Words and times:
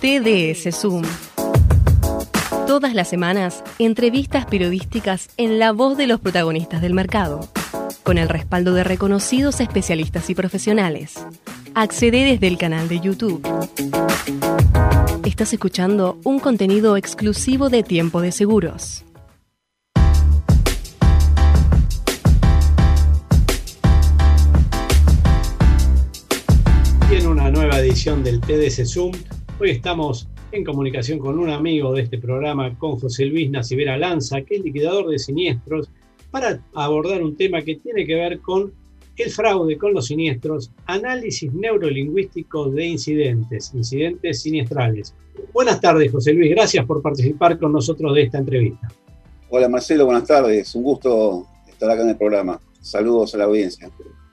TDS 0.00 0.74
Zoom. 0.74 1.02
Todas 2.66 2.94
las 2.94 3.06
semanas, 3.06 3.62
entrevistas 3.78 4.46
periodísticas 4.46 5.28
en 5.36 5.58
la 5.58 5.72
voz 5.72 5.98
de 5.98 6.06
los 6.06 6.20
protagonistas 6.20 6.80
del 6.80 6.94
mercado, 6.94 7.46
con 8.02 8.16
el 8.16 8.30
respaldo 8.30 8.72
de 8.72 8.82
reconocidos 8.82 9.60
especialistas 9.60 10.30
y 10.30 10.34
profesionales. 10.34 11.22
Accede 11.74 12.24
desde 12.24 12.46
el 12.46 12.56
canal 12.56 12.88
de 12.88 13.00
YouTube. 13.00 13.46
Estás 15.26 15.52
escuchando 15.52 16.18
un 16.24 16.38
contenido 16.38 16.96
exclusivo 16.96 17.68
de 17.68 17.82
Tiempo 17.82 18.22
de 18.22 18.32
Seguros. 18.32 19.04
En 27.10 27.26
una 27.26 27.50
nueva 27.50 27.80
edición 27.80 28.24
del 28.24 28.40
TDS 28.40 28.90
Zoom, 28.90 29.12
hoy 29.60 29.70
estamos 29.72 30.26
en 30.52 30.64
comunicación 30.64 31.18
con 31.18 31.38
un 31.38 31.50
amigo 31.50 31.92
de 31.92 32.02
este 32.02 32.16
programa, 32.16 32.74
con 32.78 32.98
José 32.98 33.26
Luis 33.26 33.50
Nacibera 33.50 33.98
Lanza, 33.98 34.40
que 34.40 34.56
es 34.56 34.64
liquidador 34.64 35.10
de 35.10 35.18
siniestros, 35.18 35.90
para 36.30 36.62
abordar 36.74 37.22
un 37.22 37.36
tema 37.36 37.60
que 37.60 37.76
tiene 37.76 38.06
que 38.06 38.14
ver 38.14 38.40
con 38.40 38.72
el 39.16 39.30
fraude 39.30 39.76
con 39.76 39.92
los 39.92 40.06
siniestros, 40.06 40.70
análisis 40.86 41.52
neurolingüístico 41.52 42.70
de 42.70 42.86
incidentes, 42.86 43.74
incidentes 43.74 44.40
siniestrales. 44.40 45.14
Buenas 45.52 45.78
tardes, 45.78 46.10
José 46.10 46.32
Luis, 46.32 46.50
gracias 46.52 46.86
por 46.86 47.02
participar 47.02 47.58
con 47.58 47.72
nosotros 47.72 48.14
de 48.14 48.22
esta 48.22 48.38
entrevista. 48.38 48.88
Hola 49.50 49.68
Marcelo, 49.68 50.06
buenas 50.06 50.26
tardes, 50.26 50.74
un 50.74 50.84
gusto 50.84 51.46
estar 51.68 51.90
acá 51.90 52.02
en 52.02 52.08
el 52.08 52.16
programa. 52.16 52.58
Saludos 52.80 53.34
a 53.34 53.38
la 53.38 53.44
audiencia. 53.44 53.90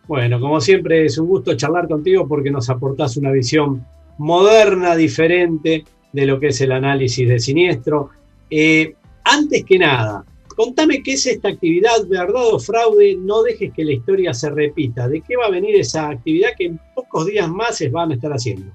Bueno, 0.07 0.39
como 0.39 0.61
siempre 0.61 1.03
es 1.03 1.17
un 1.17 1.27
gusto 1.27 1.53
charlar 1.57 1.89
contigo 1.89 2.25
porque 2.25 2.49
nos 2.49 2.69
aportás 2.69 3.17
una 3.17 3.31
visión 3.31 3.85
moderna, 4.17 4.95
diferente 4.95 5.83
de 6.11 6.25
lo 6.25 6.39
que 6.39 6.47
es 6.47 6.61
el 6.61 6.71
análisis 6.71 7.27
de 7.27 7.39
siniestro. 7.39 8.09
Eh, 8.49 8.95
antes 9.23 9.63
que 9.65 9.77
nada, 9.77 10.25
contame 10.55 11.03
qué 11.03 11.13
es 11.13 11.25
esta 11.27 11.49
actividad, 11.49 12.07
verdad 12.07 12.53
o 12.53 12.59
fraude, 12.59 13.15
no 13.15 13.43
dejes 13.43 13.71
que 13.73 13.85
la 13.85 13.93
historia 13.93 14.33
se 14.33 14.49
repita. 14.49 15.07
¿De 15.07 15.21
qué 15.21 15.35
va 15.35 15.45
a 15.45 15.51
venir 15.51 15.75
esa 15.75 16.09
actividad 16.09 16.49
que 16.57 16.65
en 16.65 16.79
pocos 16.95 17.27
días 17.27 17.49
más 17.49 17.77
se 17.77 17.89
van 17.89 18.11
a 18.11 18.15
estar 18.15 18.31
haciendo? 18.31 18.71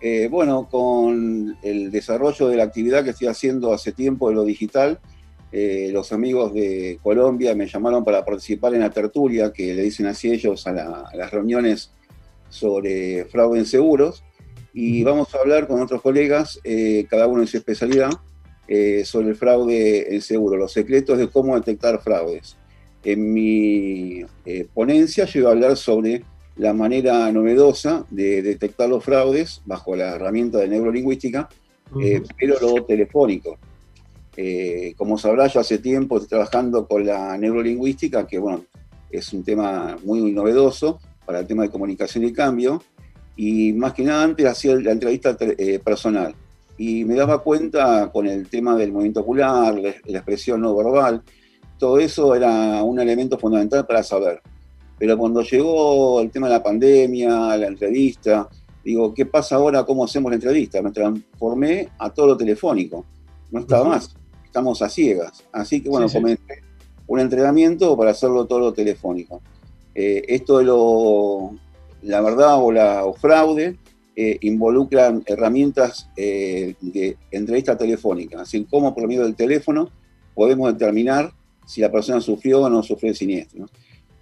Eh, 0.00 0.28
bueno, 0.30 0.68
con 0.70 1.56
el 1.62 1.90
desarrollo 1.90 2.48
de 2.48 2.56
la 2.56 2.64
actividad 2.64 3.04
que 3.04 3.10
estoy 3.10 3.28
haciendo 3.28 3.72
hace 3.72 3.92
tiempo 3.92 4.28
de 4.28 4.34
lo 4.34 4.44
digital, 4.44 4.98
eh, 5.52 5.90
los 5.92 6.12
amigos 6.12 6.52
de 6.52 6.98
Colombia 7.02 7.54
me 7.54 7.66
llamaron 7.66 8.04
para 8.04 8.24
participar 8.24 8.74
en 8.74 8.80
la 8.80 8.90
tertulia, 8.90 9.52
que 9.52 9.72
le 9.72 9.82
dicen 9.82 10.06
así 10.06 10.30
ellos 10.30 10.66
a, 10.66 10.70
a 10.70 11.16
las 11.16 11.30
reuniones 11.30 11.92
sobre 12.48 13.24
fraude 13.26 13.60
en 13.60 13.66
seguros 13.66 14.23
y 14.74 15.04
vamos 15.04 15.32
a 15.32 15.38
hablar 15.38 15.68
con 15.68 15.80
otros 15.80 16.02
colegas, 16.02 16.60
eh, 16.64 17.06
cada 17.08 17.28
uno 17.28 17.42
en 17.42 17.46
su 17.46 17.56
especialidad, 17.56 18.10
eh, 18.66 19.04
sobre 19.04 19.28
el 19.28 19.36
fraude 19.36 20.12
en 20.12 20.20
seguro, 20.20 20.56
los 20.56 20.72
secretos 20.72 21.16
de 21.16 21.28
cómo 21.28 21.54
detectar 21.54 22.02
fraudes. 22.02 22.56
En 23.04 23.32
mi 23.32 24.24
eh, 24.44 24.66
ponencia 24.74 25.26
yo 25.26 25.40
iba 25.40 25.50
a 25.50 25.52
hablar 25.52 25.76
sobre 25.76 26.24
la 26.56 26.72
manera 26.72 27.30
novedosa 27.30 28.04
de 28.10 28.42
detectar 28.42 28.88
los 28.88 29.04
fraudes 29.04 29.62
bajo 29.64 29.94
la 29.94 30.16
herramienta 30.16 30.58
de 30.58 30.68
neurolingüística, 30.68 31.48
pero 32.36 32.56
lo 32.60 32.84
telefónico. 32.84 33.58
como 34.96 35.18
sabrá, 35.18 35.46
yo 35.46 35.60
hace 35.60 35.78
tiempo 35.78 36.16
estoy 36.16 36.30
trabajando 36.30 36.88
con 36.88 37.06
la 37.06 37.38
neurolingüística, 37.38 38.26
que 38.26 38.38
bueno, 38.38 38.64
es 39.10 39.32
un 39.32 39.44
tema 39.44 39.96
muy 40.02 40.32
novedoso 40.32 40.98
para 41.24 41.40
el 41.40 41.46
tema 41.46 41.62
de 41.62 41.70
comunicación 41.70 42.24
y 42.24 42.32
cambio, 42.32 42.82
y 43.36 43.72
más 43.72 43.92
que 43.94 44.04
nada 44.04 44.22
antes 44.22 44.46
hacía 44.46 44.76
la 44.76 44.92
entrevista 44.92 45.36
eh, 45.40 45.78
personal. 45.78 46.34
Y 46.76 47.04
me 47.04 47.14
daba 47.14 47.42
cuenta 47.42 48.10
con 48.12 48.26
el 48.26 48.48
tema 48.48 48.76
del 48.76 48.92
movimiento 48.92 49.20
ocular, 49.20 49.78
la, 49.78 49.90
expresión 49.90 50.60
no 50.60 50.74
verbal, 50.74 51.22
todo 51.78 51.98
eso 51.98 52.34
era 52.34 52.82
un 52.82 52.98
elemento 53.00 53.38
fundamental 53.38 53.86
para 53.86 54.02
saber. 54.02 54.40
Pero 54.98 55.18
cuando 55.18 55.42
llegó 55.42 56.20
el 56.20 56.30
tema 56.30 56.48
de 56.48 56.54
la 56.54 56.62
pandemia, 56.62 57.56
la 57.56 57.66
entrevista, 57.66 58.48
digo, 58.84 59.12
¿qué 59.12 59.26
pasa 59.26 59.56
ahora? 59.56 59.84
¿Cómo 59.84 60.04
hacemos 60.04 60.30
la 60.30 60.36
entrevista? 60.36 60.80
Me 60.82 60.92
transformé 60.92 61.88
a 61.98 62.10
todo 62.10 62.28
lo 62.28 62.36
telefónico. 62.36 63.04
No 63.50 63.60
estaba 63.60 63.88
más, 63.88 64.14
estamos 64.44 64.82
a 64.82 64.88
ciegas. 64.88 65.44
Así 65.52 65.80
que 65.80 65.88
bueno, 65.88 66.08
comencé 66.08 66.62
un 67.06 67.20
entrenamiento 67.20 67.96
para 67.96 68.12
hacerlo 68.12 68.46
todo 68.46 68.60
lo 68.60 68.72
telefónico. 68.72 69.42
Eh, 69.94 70.22
esto 70.28 70.58
de 70.58 70.64
lo, 70.64 71.52
la 72.04 72.20
verdad 72.20 72.62
o 72.62 72.70
la 72.70 73.04
fraude 73.18 73.78
eh, 74.16 74.38
involucran 74.42 75.22
herramientas 75.26 76.08
eh, 76.16 76.74
de 76.80 77.16
entrevista 77.30 77.76
telefónica, 77.76 78.42
así 78.42 78.64
como 78.64 78.94
por 78.94 79.08
medio 79.08 79.24
del 79.24 79.34
teléfono 79.34 79.90
podemos 80.34 80.72
determinar 80.72 81.32
si 81.66 81.80
la 81.80 81.90
persona 81.90 82.20
sufrió 82.20 82.62
o 82.62 82.70
no 82.70 82.82
sufrió 82.82 83.10
el 83.10 83.16
siniestro. 83.16 83.66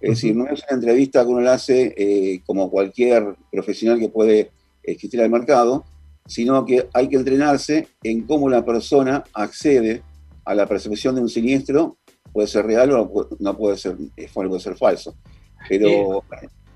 Es 0.01 0.11
decir, 0.11 0.35
no 0.35 0.47
es 0.47 0.63
una 0.67 0.77
entrevista 0.77 1.23
que 1.23 1.29
uno 1.29 1.41
la 1.41 1.53
hace 1.53 1.93
eh, 1.95 2.41
como 2.45 2.69
cualquier 2.69 3.35
profesional 3.51 3.99
que 3.99 4.09
puede 4.09 4.51
existir 4.81 5.21
al 5.21 5.29
mercado, 5.29 5.85
sino 6.25 6.65
que 6.65 6.87
hay 6.93 7.07
que 7.07 7.17
entrenarse 7.17 7.87
en 8.01 8.23
cómo 8.23 8.49
la 8.49 8.65
persona 8.65 9.23
accede 9.33 10.01
a 10.45 10.55
la 10.55 10.67
percepción 10.67 11.15
de 11.15 11.21
un 11.21 11.29
siniestro, 11.29 11.97
puede 12.31 12.47
ser 12.47 12.65
real 12.65 12.91
o 12.91 13.29
no 13.39 13.57
puede 13.57 13.77
ser, 13.77 13.95
puede 14.33 14.59
ser 14.59 14.75
falso. 14.75 15.15
Pero 15.69 16.23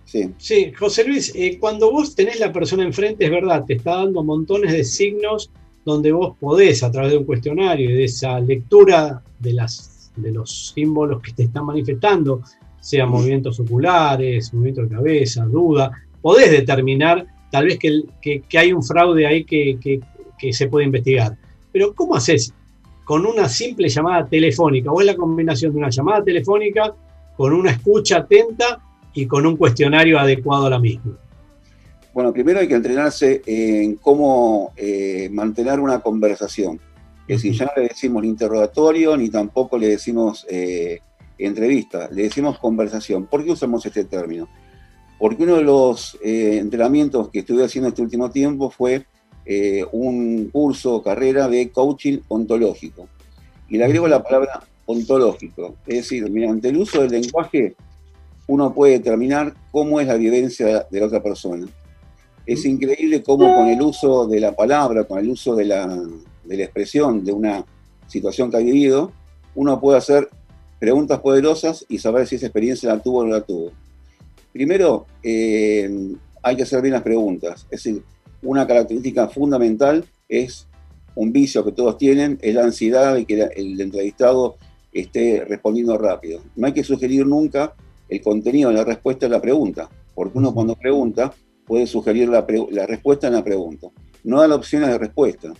Sí. 0.08 0.72
José 0.74 1.04
Luis, 1.06 1.34
eh, 1.36 1.58
cuando 1.60 1.92
vos 1.92 2.16
tenés 2.16 2.40
la 2.40 2.54
persona 2.54 2.84
enfrente, 2.84 3.26
es 3.26 3.32
verdad, 3.32 3.66
te 3.66 3.74
está 3.74 3.98
dando 3.98 4.24
montones 4.24 4.72
de 4.72 4.86
signos 4.86 5.52
donde 5.84 6.14
vos 6.14 6.38
podés, 6.40 6.82
a 6.82 6.92
través 6.92 7.12
de 7.12 7.18
un 7.18 7.26
cuestionario 7.26 7.90
y 7.90 7.94
de 7.94 8.06
esa 8.06 8.40
lectura 8.40 9.22
de, 9.38 9.54
las, 9.54 10.12
de 10.16 10.32
los 10.32 10.72
símbolos 10.74 11.22
que 11.22 11.34
te 11.34 11.44
están 11.44 11.66
manifestando, 11.66 12.42
sean 12.80 13.10
movimientos 13.10 13.60
oculares, 13.60 14.54
movimiento 14.54 14.84
de 14.84 14.96
cabeza, 14.96 15.44
duda, 15.44 15.92
podés 16.22 16.52
determinar 16.52 17.28
tal 17.52 17.66
vez 17.66 17.78
que, 17.78 18.04
que, 18.48 18.58
hay 18.58 18.72
un 18.72 18.84
fraude 18.84 19.28
ahí 19.28 19.44
que, 19.44 19.78
que, 20.38 20.54
se 20.54 20.68
puede 20.68 20.86
investigar. 20.86 21.38
Pero 21.74 21.94
¿cómo 21.94 22.16
haces 22.16 22.54
con 23.04 23.26
una 23.26 23.50
simple 23.50 23.90
llamada 23.90 24.26
telefónica? 24.26 24.90
¿O 24.90 25.02
es 25.02 25.08
la 25.08 25.18
combinación 25.18 25.74
de 25.74 25.80
una 25.80 25.90
llamada 25.90 26.24
telefónica 26.24 26.94
con 27.36 27.54
una 27.54 27.72
escucha 27.72 28.18
atenta 28.20 28.82
y 29.18 29.26
con 29.26 29.48
un 29.48 29.58
cuestionario 29.58 30.20
adecuado 30.20 30.68
a 30.68 30.70
la 30.70 30.80
misma? 30.80 31.18
Bueno, 32.14 32.32
primero 32.32 32.60
hay 32.60 32.68
que 32.68 32.76
entrenarse 32.76 33.42
en 33.48 33.96
cómo 33.96 34.74
eh, 34.78 35.28
mantener 35.32 35.80
una 35.80 36.00
conversación. 36.00 36.80
Es 37.28 37.38
decir, 37.38 37.54
ya 37.54 37.66
no 37.66 37.72
le 37.76 37.90
decimos 37.90 38.22
ni 38.22 38.30
interrogatorio 38.30 39.18
ni 39.18 39.30
tampoco 39.30 39.78
le 39.78 39.88
decimos 39.88 40.46
eh, 40.50 41.00
entrevista, 41.40 42.10
le 42.12 42.24
decimos 42.24 42.60
conversación. 42.60 43.26
¿Por 43.26 43.44
qué 43.44 43.52
usamos 43.52 43.84
este 43.88 44.06
término? 44.06 44.48
Porque 45.18 45.44
uno 45.44 45.56
de 45.56 45.64
los 45.64 46.16
eh, 46.24 46.60
entrenamientos 46.60 47.30
que 47.30 47.40
estuve 47.40 47.66
haciendo 47.66 47.90
este 47.90 48.04
último 48.04 48.30
tiempo 48.30 48.70
fue 48.70 49.06
un 49.94 50.50
curso 50.52 50.96
o 50.96 51.02
carrera 51.02 51.48
de 51.48 51.70
coaching 51.72 52.20
ontológico. 52.28 53.08
Y 53.70 53.78
le 53.78 53.86
agrego 53.86 54.06
la 54.08 54.22
palabra 54.22 54.62
ontológico. 54.86 55.76
Es 55.88 55.96
decir, 55.96 56.30
mediante 56.30 56.68
el 56.68 56.78
uso 56.78 57.02
del 57.02 57.22
lenguaje 57.22 57.76
uno 58.48 58.74
puede 58.74 58.94
determinar 58.94 59.54
cómo 59.72 60.00
es 60.00 60.08
la 60.08 60.16
vivencia 60.16 60.88
de 60.90 61.00
la 61.00 61.06
otra 61.06 61.22
persona. 61.22 61.68
Es 62.46 62.66
increíble 62.66 63.22
cómo 63.22 63.54
con 63.54 63.68
el 63.68 63.82
uso 63.82 64.26
de 64.26 64.40
la 64.40 64.56
palabra, 64.56 65.04
con 65.04 65.20
el 65.20 65.30
uso 65.30 65.54
de 65.56 65.66
la, 65.66 66.02
expresión 66.50 67.26
de 67.26 67.34
una 67.34 67.66
situación 68.08 68.50
que 68.50 68.58
ha 68.58 68.62
vivido, 68.62 69.12
uno 69.54 69.80
puede 69.82 69.98
hacer 69.98 70.30
preguntas 70.80 71.20
poderosas 71.20 71.86
y 71.90 72.00
saber 72.00 72.26
si 72.26 72.36
esa 72.36 72.46
experiencia 72.46 72.94
la 72.94 73.02
tuvo 73.02 73.20
o 73.20 73.24
no 73.26 73.32
la 73.32 73.42
tuvo. 73.42 73.72
Primero, 74.54 75.06
eh, 75.22 76.16
hay 76.42 76.56
que 76.56 76.64
hacer 76.64 76.82
bien 76.82 76.94
las 76.94 77.04
preguntas. 77.04 77.68
Es 77.70 77.84
decir, 77.84 78.02
una 78.42 78.66
característica 78.66 79.28
fundamental 79.28 80.06
es 80.30 80.68
un 81.16 81.34
vicio 81.34 81.66
que 81.66 81.74
todos 81.74 81.98
tienen, 81.98 82.40
es 82.42 82.56
la 82.56 82.64
ansiedad 82.64 83.16
de 83.16 83.26
que 83.26 83.42
el 83.56 83.82
entrevistado 83.82 84.56
esté 84.94 85.44
respondiendo 85.46 85.98
rápido. 85.98 86.42
No 86.56 86.68
hay 86.68 86.74
que 86.74 86.84
sugerir 86.84 87.26
nunca 87.26 87.74
el 88.10 88.22
contenido 88.22 88.70
de 88.70 88.76
la 88.76 88.84
respuesta 88.84 89.26
a 89.26 89.30
la 89.30 89.42
pregunta. 89.42 89.90
porque 90.16 90.38
uno 90.38 90.54
cuando 90.54 90.76
pregunta 90.76 91.32
puede 91.66 91.86
sugerir 91.86 92.30
la, 92.30 92.46
respuesta 92.88 93.28
en 93.28 93.34
la 93.34 93.44
pregunta. 93.44 93.90
No 94.24 94.40
da 94.40 94.48
la 94.48 94.56
opciones 94.56 94.90
de 94.90 94.98
respuesta. 94.98 95.54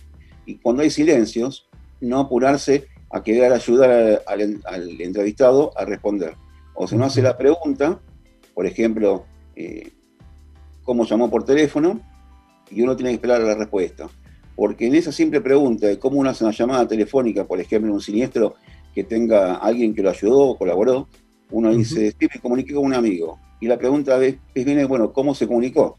Y 0.46 0.56
cuando 0.56 0.82
hay 0.82 0.90
silencios, 0.90 1.68
no 2.00 2.18
apurarse 2.18 2.86
a 3.10 3.22
querer 3.22 3.52
ayudar 3.52 4.22
al, 4.26 5.00
entrevistado 5.00 5.72
a 5.76 5.84
responder. 5.84 6.34
O 6.74 6.88
si 6.88 6.96
no 6.96 7.04
hace 7.04 7.22
la 7.22 7.36
pregunta, 7.36 8.00
por 8.54 8.66
ejemplo, 8.66 9.26
eh, 9.54 9.92
cómo 10.82 11.04
llamó 11.04 11.30
por 11.30 11.44
teléfono, 11.44 12.00
y 12.70 12.82
uno 12.82 12.96
tiene 12.96 13.10
que 13.10 13.16
esperar 13.16 13.42
la 13.42 13.54
respuesta. 13.54 14.08
Porque 14.56 14.86
en 14.86 14.94
esa 14.94 15.12
simple 15.12 15.40
pregunta 15.40 15.86
de 15.86 15.98
cómo 15.98 16.18
uno 16.18 16.30
hace 16.30 16.44
una 16.44 16.52
llamada 16.52 16.88
telefónica, 16.88 17.44
por 17.44 17.60
ejemplo, 17.60 17.90
en 17.90 17.94
un 17.94 18.00
siniestro 18.00 18.54
que 18.94 19.04
tenga 19.04 19.56
alguien 19.56 19.94
que 19.94 20.02
lo 20.02 20.10
ayudó 20.10 20.40
o 20.40 20.58
colaboró, 20.58 21.08
uno 21.50 21.74
dice, 21.74 22.14
sí, 22.18 22.28
me 22.32 22.40
comuniqué 22.40 22.74
con 22.74 22.84
un 22.84 22.94
amigo. 22.94 23.38
Y 23.60 23.66
la 23.66 23.78
pregunta 23.78 24.22
es, 24.24 24.36
viene, 24.54 24.84
bueno, 24.84 25.12
¿cómo 25.12 25.34
se 25.34 25.46
comunicó? 25.46 25.98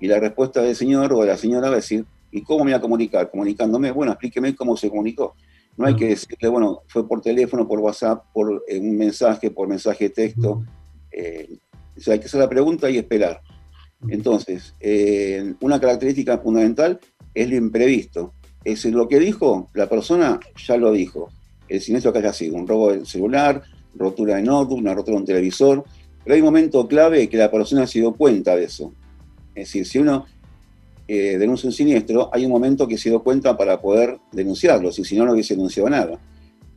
Y 0.00 0.06
la 0.06 0.18
respuesta 0.18 0.62
del 0.62 0.74
señor 0.74 1.12
o 1.12 1.20
de 1.20 1.28
la 1.28 1.36
señora 1.36 1.68
va 1.68 1.74
a 1.74 1.76
decir, 1.76 2.04
¿y 2.30 2.42
cómo 2.42 2.64
me 2.64 2.72
va 2.72 2.78
a 2.78 2.80
comunicar? 2.80 3.30
Comunicándome, 3.30 3.90
bueno, 3.90 4.12
explíqueme 4.12 4.54
cómo 4.54 4.76
se 4.76 4.88
comunicó. 4.88 5.34
No 5.76 5.86
hay 5.86 5.96
que 5.96 6.08
decirle, 6.08 6.48
bueno, 6.48 6.82
fue 6.86 7.06
por 7.06 7.20
teléfono, 7.20 7.66
por 7.66 7.80
WhatsApp, 7.80 8.24
por 8.32 8.64
eh, 8.68 8.78
un 8.78 8.96
mensaje, 8.96 9.50
por 9.50 9.68
mensaje 9.68 10.04
de 10.04 10.10
texto. 10.10 10.64
Eh, 11.10 11.58
o 11.96 12.00
sea, 12.00 12.14
hay 12.14 12.20
que 12.20 12.26
hacer 12.26 12.40
la 12.40 12.48
pregunta 12.48 12.88
y 12.90 12.98
esperar. 12.98 13.40
Entonces, 14.08 14.74
eh, 14.80 15.54
una 15.60 15.80
característica 15.80 16.38
fundamental 16.38 17.00
es 17.34 17.48
lo 17.48 17.56
imprevisto. 17.56 18.34
Es 18.64 18.76
decir, 18.76 18.94
lo 18.94 19.08
que 19.08 19.18
dijo, 19.18 19.70
la 19.74 19.88
persona 19.88 20.38
ya 20.66 20.76
lo 20.76 20.92
dijo. 20.92 21.30
El 21.68 21.80
silencio 21.80 22.12
que 22.12 22.18
haya 22.18 22.32
sido 22.32 22.56
un 22.56 22.66
robo 22.66 22.92
del 22.92 23.06
celular, 23.06 23.62
rotura 23.96 24.36
de 24.36 24.42
notebook, 24.42 24.78
una 24.78 24.94
rotura 24.94 25.16
de 25.16 25.20
un 25.20 25.26
televisor, 25.26 25.84
pero 26.22 26.34
hay 26.34 26.40
un 26.40 26.46
momento 26.46 26.86
clave 26.88 27.28
que 27.28 27.36
la 27.36 27.50
persona 27.50 27.86
se 27.86 28.00
dio 28.00 28.12
cuenta 28.12 28.56
de 28.56 28.64
eso. 28.64 28.92
Es 29.54 29.68
decir, 29.68 29.86
si 29.86 29.98
uno 29.98 30.26
eh, 31.06 31.36
denuncia 31.38 31.68
un 31.68 31.72
siniestro, 31.72 32.30
hay 32.32 32.44
un 32.46 32.50
momento 32.50 32.88
que 32.88 32.96
se 32.96 33.10
dio 33.10 33.22
cuenta 33.22 33.56
para 33.56 33.80
poder 33.80 34.18
denunciarlo, 34.32 34.90
si, 34.90 35.04
si 35.04 35.16
no, 35.16 35.26
no 35.26 35.32
hubiese 35.32 35.54
denunciado 35.54 35.88
nada. 35.90 36.18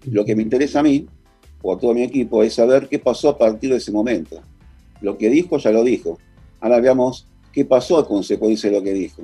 Lo 0.06 0.26
que 0.26 0.36
me 0.36 0.44
interesa 0.44 0.82
a 0.82 0.84
mí, 0.84 1.08
o 1.62 1.74
a 1.74 1.80
todo 1.80 1.94
mi 1.94 2.04
equipo, 2.04 2.44
es 2.44 2.54
saber 2.54 2.88
qué 2.88 3.00
pasó 3.00 3.30
a 3.30 3.38
partir 3.38 3.72
de 3.72 3.78
ese 3.78 3.92
momento. 3.92 4.42
Lo 5.02 5.18
que 5.18 5.30
dijo, 5.30 5.58
ya 5.58 5.72
lo 5.72 5.84
dijo. 5.84 6.18
Ahora 6.60 6.80
veamos 6.80 7.28
qué 7.54 7.66
pasó 7.66 7.98
a 7.98 8.08
consecuencia 8.08 8.70
de 8.70 8.78
lo 8.78 8.84
que 8.84 8.94
dijo. 8.94 9.24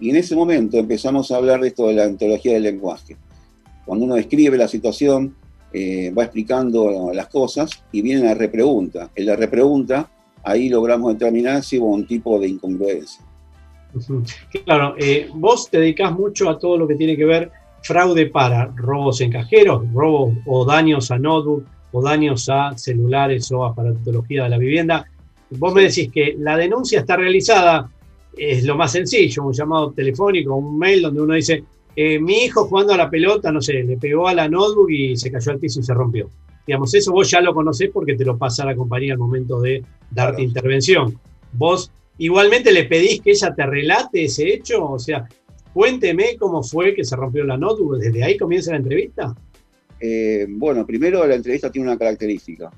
Y 0.00 0.10
en 0.10 0.16
ese 0.16 0.34
momento 0.34 0.78
empezamos 0.78 1.30
a 1.30 1.36
hablar 1.36 1.60
de 1.60 1.68
esto 1.68 1.86
de 1.88 1.94
la 1.94 2.04
antología 2.04 2.54
del 2.54 2.64
lenguaje. 2.64 3.16
Cuando 3.84 4.04
uno 4.04 4.14
describe 4.14 4.56
la 4.56 4.68
situación, 4.68 5.36
eh, 5.72 6.12
va 6.16 6.24
explicando 6.24 7.12
las 7.12 7.28
cosas 7.28 7.70
y 7.92 8.02
viene 8.02 8.24
la 8.24 8.34
repregunta. 8.34 9.10
En 9.14 9.26
la 9.26 9.36
repregunta, 9.36 10.10
ahí 10.42 10.68
logramos 10.68 11.12
determinar 11.12 11.62
si 11.62 11.78
hubo 11.78 11.90
un 11.90 12.06
tipo 12.06 12.38
de 12.38 12.48
incongruencia. 12.48 13.24
Claro, 14.64 14.94
eh, 14.98 15.28
vos 15.34 15.68
te 15.68 15.80
dedicás 15.80 16.12
mucho 16.12 16.48
a 16.48 16.58
todo 16.58 16.76
lo 16.76 16.86
que 16.86 16.94
tiene 16.94 17.16
que 17.16 17.24
ver 17.24 17.50
fraude 17.82 18.26
para 18.26 18.66
robos 18.76 19.20
en 19.20 19.32
cajeros, 19.32 19.82
robos 19.92 20.34
o 20.46 20.64
daños 20.64 21.10
a 21.10 21.18
notebook 21.18 21.64
o 21.92 22.02
daños 22.02 22.48
a 22.48 22.76
celulares 22.76 23.50
o 23.52 23.64
aparatología 23.64 24.44
de 24.44 24.48
la 24.50 24.58
vivienda. 24.58 25.06
Vos 25.50 25.74
me 25.74 25.82
decís 25.82 26.10
que 26.12 26.36
la 26.38 26.56
denuncia 26.56 27.00
está 27.00 27.16
realizada, 27.16 27.90
es 28.36 28.64
lo 28.64 28.76
más 28.76 28.92
sencillo, 28.92 29.44
un 29.44 29.52
llamado 29.52 29.90
telefónico, 29.92 30.54
un 30.54 30.78
mail 30.78 31.02
donde 31.02 31.22
uno 31.22 31.34
dice, 31.34 31.64
eh, 31.96 32.18
mi 32.18 32.44
hijo 32.44 32.66
jugando 32.66 32.92
a 32.92 32.96
la 32.96 33.10
pelota, 33.10 33.50
no 33.50 33.60
sé, 33.60 33.82
le 33.82 33.96
pegó 33.96 34.28
a 34.28 34.34
la 34.34 34.48
notebook 34.48 34.90
y 34.90 35.16
se 35.16 35.30
cayó 35.30 35.52
al 35.52 35.58
piso 35.58 35.80
y 35.80 35.82
se 35.82 35.94
rompió. 35.94 36.30
Digamos, 36.66 36.94
eso 36.94 37.12
vos 37.12 37.30
ya 37.30 37.40
lo 37.40 37.52
conocés 37.52 37.90
porque 37.92 38.14
te 38.14 38.24
lo 38.24 38.38
pasa 38.38 38.64
la 38.64 38.76
compañía 38.76 39.14
al 39.14 39.18
momento 39.18 39.60
de 39.60 39.82
darte 40.10 40.42
intervención. 40.42 41.18
Vos 41.52 41.90
igualmente 42.18 42.72
le 42.72 42.84
pedís 42.84 43.20
que 43.20 43.30
ella 43.32 43.54
te 43.54 43.66
relate 43.66 44.24
ese 44.24 44.52
hecho, 44.54 44.84
o 44.88 44.98
sea, 44.98 45.28
cuénteme 45.72 46.36
cómo 46.38 46.62
fue 46.62 46.94
que 46.94 47.04
se 47.04 47.16
rompió 47.16 47.44
la 47.44 47.56
notebook, 47.56 47.98
¿desde 47.98 48.22
ahí 48.22 48.36
comienza 48.36 48.72
la 48.72 48.78
entrevista? 48.78 49.34
Eh, 49.98 50.46
bueno, 50.48 50.86
primero 50.86 51.26
la 51.26 51.34
entrevista 51.34 51.70
tiene 51.70 51.88
una 51.88 51.98
característica. 51.98 52.70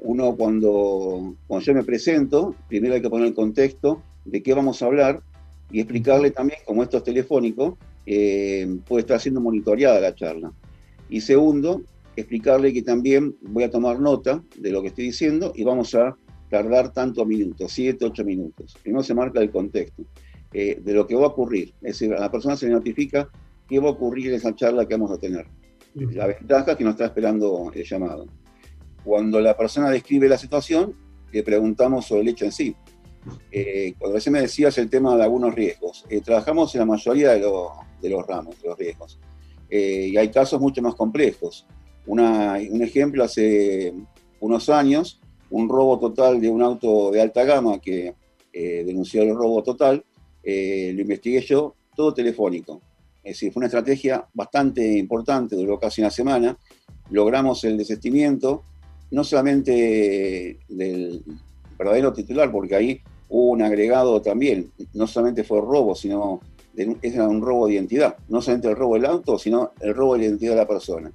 Uno 0.00 0.34
cuando, 0.36 1.34
cuando 1.46 1.64
yo 1.64 1.74
me 1.74 1.84
presento, 1.84 2.54
primero 2.68 2.94
hay 2.94 3.02
que 3.02 3.10
poner 3.10 3.28
el 3.28 3.34
contexto 3.34 4.02
de 4.24 4.42
qué 4.42 4.52
vamos 4.52 4.82
a 4.82 4.86
hablar 4.86 5.22
y 5.70 5.80
explicarle 5.80 6.30
también, 6.32 6.60
como 6.66 6.82
esto 6.82 6.98
es 6.98 7.04
telefónico, 7.04 7.78
eh, 8.06 8.66
puede 8.86 9.02
estar 9.02 9.20
siendo 9.20 9.40
monitoreada 9.40 10.00
la 10.00 10.14
charla. 10.14 10.52
Y 11.08 11.20
segundo, 11.20 11.82
explicarle 12.16 12.72
que 12.72 12.82
también 12.82 13.36
voy 13.42 13.64
a 13.64 13.70
tomar 13.70 14.00
nota 14.00 14.42
de 14.56 14.70
lo 14.70 14.82
que 14.82 14.88
estoy 14.88 15.04
diciendo 15.04 15.52
y 15.54 15.64
vamos 15.64 15.94
a 15.94 16.16
tardar 16.50 16.92
tantos 16.92 17.26
minutos, 17.26 17.72
7, 17.72 18.04
8 18.04 18.24
minutos. 18.24 18.76
Primero 18.82 19.02
se 19.02 19.14
marca 19.14 19.40
el 19.40 19.50
contexto 19.50 20.04
eh, 20.52 20.80
de 20.82 20.92
lo 20.92 21.06
que 21.06 21.14
va 21.14 21.24
a 21.24 21.28
ocurrir. 21.28 21.72
Es 21.80 21.98
decir, 21.98 22.12
a 22.12 22.20
la 22.20 22.30
persona 22.30 22.56
se 22.56 22.66
le 22.66 22.72
notifica 22.72 23.28
qué 23.68 23.78
va 23.78 23.88
a 23.88 23.92
ocurrir 23.92 24.28
en 24.28 24.34
esa 24.34 24.54
charla 24.54 24.86
que 24.86 24.94
vamos 24.94 25.10
a 25.10 25.18
tener. 25.18 25.46
La 25.94 26.26
ventaja 26.26 26.72
es 26.72 26.76
que 26.76 26.84
no 26.84 26.90
está 26.90 27.06
esperando 27.06 27.70
el 27.74 27.84
llamado. 27.84 28.26
Cuando 29.04 29.40
la 29.40 29.56
persona 29.56 29.90
describe 29.90 30.28
la 30.28 30.38
situación, 30.38 30.94
le 31.32 31.42
preguntamos 31.42 32.06
sobre 32.06 32.22
el 32.22 32.28
hecho 32.28 32.44
en 32.44 32.52
sí. 32.52 32.76
Eh, 33.50 33.94
cuando 33.98 34.16
recién 34.16 34.32
me 34.32 34.40
decías 34.40 34.76
el 34.78 34.90
tema 34.90 35.16
de 35.16 35.22
algunos 35.22 35.54
riesgos, 35.54 36.04
eh, 36.08 36.20
trabajamos 36.20 36.74
en 36.74 36.80
la 36.80 36.86
mayoría 36.86 37.30
de, 37.32 37.40
los 37.40 37.70
ramos, 38.26 38.60
de 38.60 38.68
los 38.68 38.78
riesgos, 38.78 39.18
eh, 39.68 40.08
y 40.12 40.16
hay 40.16 40.30
casos 40.30 40.60
mucho 40.60 40.82
más 40.82 40.94
complejos. 40.94 41.66
un 42.06 42.82
ejemplo, 42.82 43.24
hace 43.24 43.94
unos 44.40 44.68
años, 44.68 45.20
un 45.50 45.68
robo 45.68 45.98
total 45.98 46.40
de 46.40 46.48
un 46.48 46.62
auto 46.62 47.10
de 47.10 47.20
alta 47.20 47.44
gama 47.44 47.78
que 47.80 48.14
denunció 48.52 49.22
el 49.22 49.34
robo 49.34 49.62
total, 49.62 50.04
lo 50.44 51.00
investigué 51.00 51.40
yo, 51.42 51.74
todo 51.94 52.12
telefónico. 52.12 52.80
Es 53.22 53.34
decir, 53.34 53.52
fue 53.52 53.60
una 53.60 53.66
estrategia 53.66 54.26
bastante 54.34 54.98
importante, 54.98 55.54
duró 55.54 55.78
casi 55.78 56.00
una 56.00 56.10
semana. 56.10 56.58
Logramos 57.10 57.62
el 57.64 57.76
desistimiento, 57.76 58.64
no 59.10 59.22
solamente 59.22 60.58
del 60.68 61.22
verdadero 61.78 62.12
titular, 62.12 62.50
porque 62.50 62.74
ahí 62.74 63.00
hubo 63.28 63.50
un 63.52 63.62
agregado 63.62 64.20
también, 64.20 64.70
no 64.94 65.06
solamente 65.06 65.44
fue 65.44 65.60
robo, 65.60 65.94
sino 65.94 66.40
era 66.74 67.28
un 67.28 67.42
robo 67.42 67.66
de 67.66 67.74
identidad, 67.74 68.16
no 68.28 68.40
solamente 68.40 68.68
el 68.68 68.76
robo 68.76 68.94
del 68.94 69.06
auto, 69.06 69.38
sino 69.38 69.72
el 69.80 69.94
robo 69.94 70.14
de 70.14 70.20
la 70.20 70.24
identidad 70.26 70.52
de 70.52 70.56
la 70.56 70.68
persona. 70.68 71.12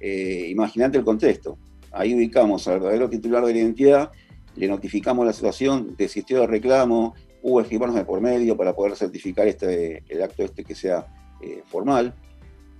Eh, 0.00 0.48
Imagínate 0.50 0.98
el 0.98 1.04
contexto. 1.04 1.58
Ahí 1.92 2.14
ubicamos 2.14 2.66
al 2.68 2.80
verdadero 2.80 3.08
titular 3.08 3.44
de 3.44 3.52
la 3.52 3.58
identidad, 3.58 4.10
le 4.56 4.68
notificamos 4.68 5.26
la 5.26 5.32
situación, 5.32 5.94
desistió 5.96 6.40
de 6.40 6.46
reclamo, 6.46 7.14
hubo 7.42 7.60
escribanos 7.60 7.94
de 7.94 8.04
por 8.04 8.20
medio 8.20 8.56
para 8.56 8.74
poder 8.74 8.96
certificar 8.96 9.46
este, 9.48 10.02
el 10.08 10.22
acto 10.22 10.42
este 10.44 10.64
que 10.64 10.74
sea 10.74 11.06
eh, 11.40 11.62
formal. 11.66 12.14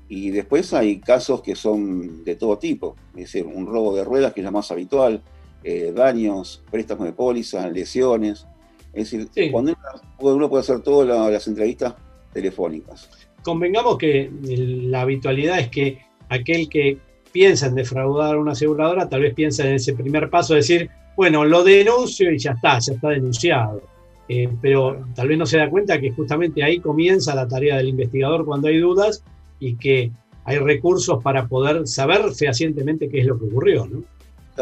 Y 0.08 0.30
después 0.30 0.74
hay 0.74 0.98
casos 0.98 1.40
que 1.40 1.54
son 1.54 2.24
de 2.24 2.34
todo 2.34 2.58
tipo, 2.58 2.96
es 3.14 3.32
decir, 3.32 3.46
un 3.46 3.66
robo 3.66 3.94
de 3.94 4.04
ruedas 4.04 4.32
que 4.32 4.40
es 4.40 4.44
la 4.44 4.50
más 4.50 4.70
habitual, 4.72 5.22
eh, 5.62 5.92
daños, 5.94 6.64
préstamos 6.70 7.04
de 7.04 7.12
póliza, 7.12 7.68
lesiones, 7.68 8.46
es 8.92 9.10
decir, 9.10 9.50
cuando 9.52 9.74
uno, 10.18 10.48
puede 10.48 10.62
hacer 10.62 10.80
todas 10.80 11.08
las 11.30 11.46
entrevistas 11.46 11.94
telefónicas. 12.32 13.08
Convengamos 13.42 13.96
que 13.98 14.30
la 14.42 15.02
habitualidad 15.02 15.60
es 15.60 15.68
que 15.68 15.98
aquel 16.28 16.68
que 16.68 16.98
piensa 17.32 17.66
en 17.66 17.74
defraudar 17.74 18.34
a 18.34 18.38
una 18.38 18.52
aseguradora 18.52 19.08
tal 19.08 19.22
vez 19.22 19.34
piensa 19.34 19.66
en 19.66 19.74
ese 19.74 19.94
primer 19.94 20.28
paso, 20.28 20.54
decir, 20.54 20.90
bueno, 21.16 21.44
lo 21.44 21.62
denuncio 21.62 22.32
y 22.32 22.38
ya 22.38 22.52
está, 22.52 22.78
ya 22.78 22.94
está 22.94 23.08
denunciado. 23.10 23.82
Eh, 24.28 24.48
pero 24.60 25.04
tal 25.14 25.28
vez 25.28 25.38
no 25.38 25.46
se 25.46 25.58
da 25.58 25.68
cuenta 25.68 26.00
que 26.00 26.12
justamente 26.12 26.62
ahí 26.62 26.78
comienza 26.78 27.34
la 27.34 27.48
tarea 27.48 27.76
del 27.76 27.88
investigador 27.88 28.44
cuando 28.44 28.68
hay 28.68 28.78
dudas 28.78 29.24
y 29.58 29.74
que 29.74 30.12
hay 30.44 30.58
recursos 30.58 31.22
para 31.22 31.48
poder 31.48 31.86
saber 31.86 32.32
fehacientemente 32.32 33.08
qué 33.08 33.20
es 33.20 33.26
lo 33.26 33.38
que 33.38 33.46
ocurrió. 33.46 33.86
¿no? 33.86 34.04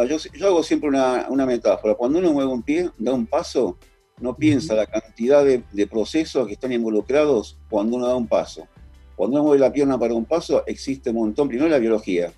Yo, 0.07 0.17
hago 0.47 0.63
siempre 0.63 0.89
una, 0.89 1.27
una, 1.29 1.45
metáfora. 1.45 1.95
Cuando 1.95 2.19
uno 2.19 2.33
mueve 2.33 2.51
un 2.51 2.63
pie, 2.63 2.91
da 2.99 3.13
un 3.13 3.27
paso, 3.27 3.77
no 4.21 4.37
piensa 4.37 4.75
la 4.75 4.87
cantidad 4.87 5.45
de, 5.45 5.87
procesos 5.87 6.47
que 6.47 6.55
están 6.55 6.73
involucrados 6.73 7.59
cuando 7.69 7.97
uno 7.97 8.07
da 8.07 8.17
un 8.17 8.27
paso. 8.27 8.67
Cuando 9.17 9.37
uno 9.37 9.49
mueve 9.49 9.61
la 9.61 9.73
pierna 9.73 9.99
para 9.99 10.15
un 10.15 10.25
paso, 10.25 10.65
existe 10.67 11.11
un 11.11 11.17
montón. 11.17 11.49
Primero, 11.49 11.69
la 11.69 11.79
biología. 11.79 12.33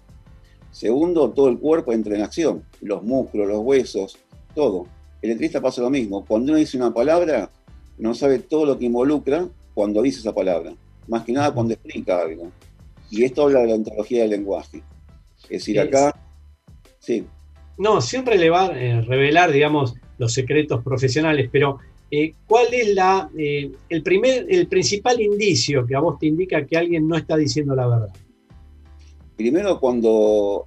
Segundo, 0.71 1.31
todo 1.31 1.49
el 1.49 1.59
cuerpo 1.59 1.93
entra 1.93 2.15
en 2.15 2.23
acción. 2.23 2.65
Los 2.81 3.03
músculos, 3.03 3.49
los 3.49 3.61
huesos, 3.61 4.19
todo. 4.55 4.87
El 5.21 5.31
entrevista 5.31 5.61
pasa 5.61 5.83
lo 5.83 5.91
mismo. 5.91 6.25
Cuando 6.25 6.53
uno 6.53 6.59
dice 6.59 6.77
una 6.77 6.93
palabra, 6.93 7.51
no 7.99 8.15
sabe 8.15 8.39
todo 8.39 8.65
lo 8.65 8.79
que 8.79 8.87
involucra 8.87 9.47
cuando 9.75 10.01
dice 10.01 10.21
esa 10.21 10.35
palabra. 10.35 10.73
Más 11.09 11.25
que 11.25 11.33
nada 11.33 11.53
cuando 11.53 11.75
explica 11.75 12.21
algo. 12.21 12.51
Y 13.11 13.25
esto 13.25 13.43
habla 13.43 13.61
de 13.61 13.69
la 13.69 13.75
ontología 13.75 14.23
del 14.23 14.31
lenguaje. 14.31 14.83
Es 15.45 15.49
decir, 15.49 15.81
acá. 15.81 16.15
Sí. 16.99 17.27
No, 17.77 18.01
siempre 18.01 18.39
le 18.39 18.51
va 18.51 18.67
a 18.67 18.79
eh, 18.79 19.01
revelar, 19.03 19.53
digamos, 19.53 19.95
los 20.21 20.33
secretos 20.33 20.85
profesionales, 20.85 21.49
pero 21.51 21.79
eh, 22.11 22.35
¿cuál 22.47 22.67
es 22.73 22.95
la, 22.95 23.31
eh, 23.37 23.73
el, 23.89 24.03
primer, 24.03 24.47
el 24.49 24.67
principal 24.67 25.21
indicio 25.21 25.87
que 25.87 25.97
a 25.97 26.01
vos 26.01 26.19
te 26.19 26.27
indica 26.27 26.65
que 26.67 26.77
alguien 26.77 27.09
no 27.09 27.17
está 27.17 27.37
diciendo 27.37 27.75
la 27.75 27.89
verdad? 27.89 28.11
Primero, 29.35 29.81
cuando 29.81 30.67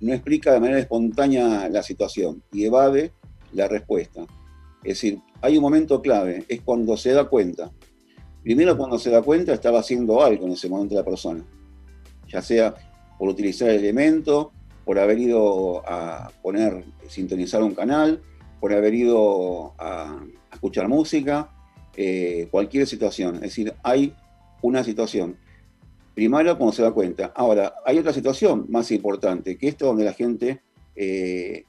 no 0.00 0.12
explica 0.12 0.52
de 0.52 0.58
manera 0.58 0.80
espontánea 0.80 1.68
la 1.68 1.80
situación 1.84 2.42
y 2.52 2.64
evade 2.64 3.12
la 3.52 3.68
respuesta. 3.68 4.26
Es 4.82 5.00
decir, 5.00 5.20
hay 5.40 5.56
un 5.56 5.62
momento 5.62 6.02
clave, 6.02 6.44
es 6.48 6.60
cuando 6.62 6.96
se 6.96 7.12
da 7.12 7.28
cuenta. 7.28 7.70
Primero 8.42 8.76
cuando 8.76 8.98
se 8.98 9.10
da 9.10 9.22
cuenta 9.22 9.54
estaba 9.54 9.78
haciendo 9.78 10.24
algo 10.24 10.46
en 10.46 10.52
ese 10.54 10.68
momento 10.68 10.96
la 10.96 11.04
persona, 11.04 11.44
ya 12.26 12.42
sea 12.42 12.74
por 13.16 13.28
utilizar 13.28 13.68
el 13.70 13.76
elemento, 13.76 14.50
por 14.84 14.98
haber 14.98 15.18
ido 15.18 15.82
a 15.86 16.30
poner, 16.42 16.82
sintonizar 17.08 17.62
un 17.62 17.74
canal, 17.74 18.22
por 18.60 18.72
haber 18.72 18.94
ido 18.94 19.74
a, 19.78 20.24
escuchar 20.52 20.88
música, 20.88 21.50
eh, 21.96 22.48
cualquier 22.50 22.86
situación. 22.86 23.36
Es 23.36 23.42
decir, 23.42 23.74
hay 23.82 24.14
una 24.62 24.82
situación. 24.82 25.36
Primero 26.14 26.56
cuando 26.58 26.72
se 26.72 26.82
da 26.82 26.90
cuenta. 26.90 27.32
Ahora, 27.36 27.74
hay 27.84 27.98
otra 27.98 28.12
situación 28.12 28.66
más 28.68 28.90
importante, 28.90 29.56
que 29.56 29.68
esto 29.68 29.86
donde 29.86 30.04
la 30.04 30.12
gente 30.12 30.62
eh, 30.96 31.64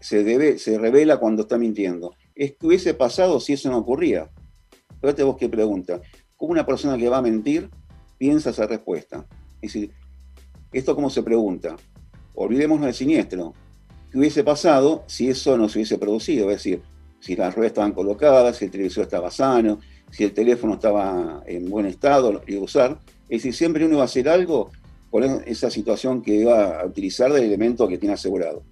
se, 0.00 0.24
debe, 0.24 0.58
se 0.58 0.78
revela 0.78 1.18
cuando 1.18 1.42
está 1.42 1.58
mintiendo. 1.58 2.14
Es 2.34 2.52
que 2.52 2.66
hubiese 2.66 2.94
pasado 2.94 3.38
si 3.38 3.52
eso 3.52 3.70
no 3.70 3.78
ocurría. 3.78 4.30
Fíjate 5.00 5.22
vos 5.22 5.36
qué 5.36 5.48
pregunta. 5.48 6.00
¿Cómo 6.36 6.52
una 6.52 6.64
persona 6.64 6.96
que 6.96 7.08
va 7.08 7.18
a 7.18 7.22
mentir 7.22 7.68
piensa 8.16 8.50
esa 8.50 8.66
respuesta? 8.66 9.26
Es 9.60 9.74
decir, 9.74 9.92
¿esto 10.72 10.94
cómo 10.94 11.10
se 11.10 11.22
pregunta? 11.22 11.76
Olvidémonos 12.34 12.86
del 12.86 12.94
siniestro. 12.94 13.52
¿Qué 14.10 14.18
hubiese 14.18 14.42
pasado 14.42 15.04
si 15.06 15.28
eso 15.28 15.56
no 15.56 15.68
se 15.68 15.78
hubiese 15.78 15.98
producido? 15.98 16.50
Es 16.50 16.56
decir, 16.56 16.82
si 17.20 17.36
las 17.36 17.54
ruedas 17.54 17.70
estaban 17.70 17.92
colocadas, 17.92 18.56
si 18.56 18.64
el 18.64 18.70
televisor 18.70 19.04
estaba 19.04 19.30
sano, 19.30 19.78
si 20.10 20.24
el 20.24 20.32
teléfono 20.32 20.74
estaba 20.74 21.42
en 21.46 21.70
buen 21.70 21.86
estado, 21.86 22.32
lo 22.32 22.42
iba 22.46 22.60
a 22.60 22.64
usar. 22.64 22.98
Es 23.28 23.42
decir, 23.42 23.54
siempre 23.54 23.84
uno 23.84 23.98
va 23.98 24.02
a 24.02 24.06
hacer 24.06 24.28
algo 24.28 24.70
con 25.10 25.24
esa 25.46 25.70
situación 25.70 26.22
que 26.22 26.34
iba 26.34 26.80
a 26.80 26.86
utilizar 26.86 27.32
del 27.32 27.44
elemento 27.44 27.86
que 27.86 27.98
tiene 27.98 28.14
asegurado. 28.14 28.62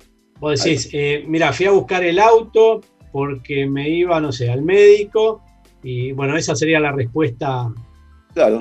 Vos 0.40 0.62
decís, 0.62 0.88
eh, 0.92 1.24
mira, 1.26 1.52
fui 1.52 1.66
a 1.66 1.72
buscar 1.72 2.04
el 2.04 2.18
auto 2.18 2.80
porque 3.12 3.66
me 3.66 3.88
iba, 3.88 4.20
no 4.20 4.32
sé, 4.32 4.50
al 4.50 4.62
médico 4.62 5.42
y 5.82 6.12
bueno, 6.12 6.36
esa 6.36 6.54
sería 6.54 6.80
la 6.80 6.92
respuesta 6.92 7.72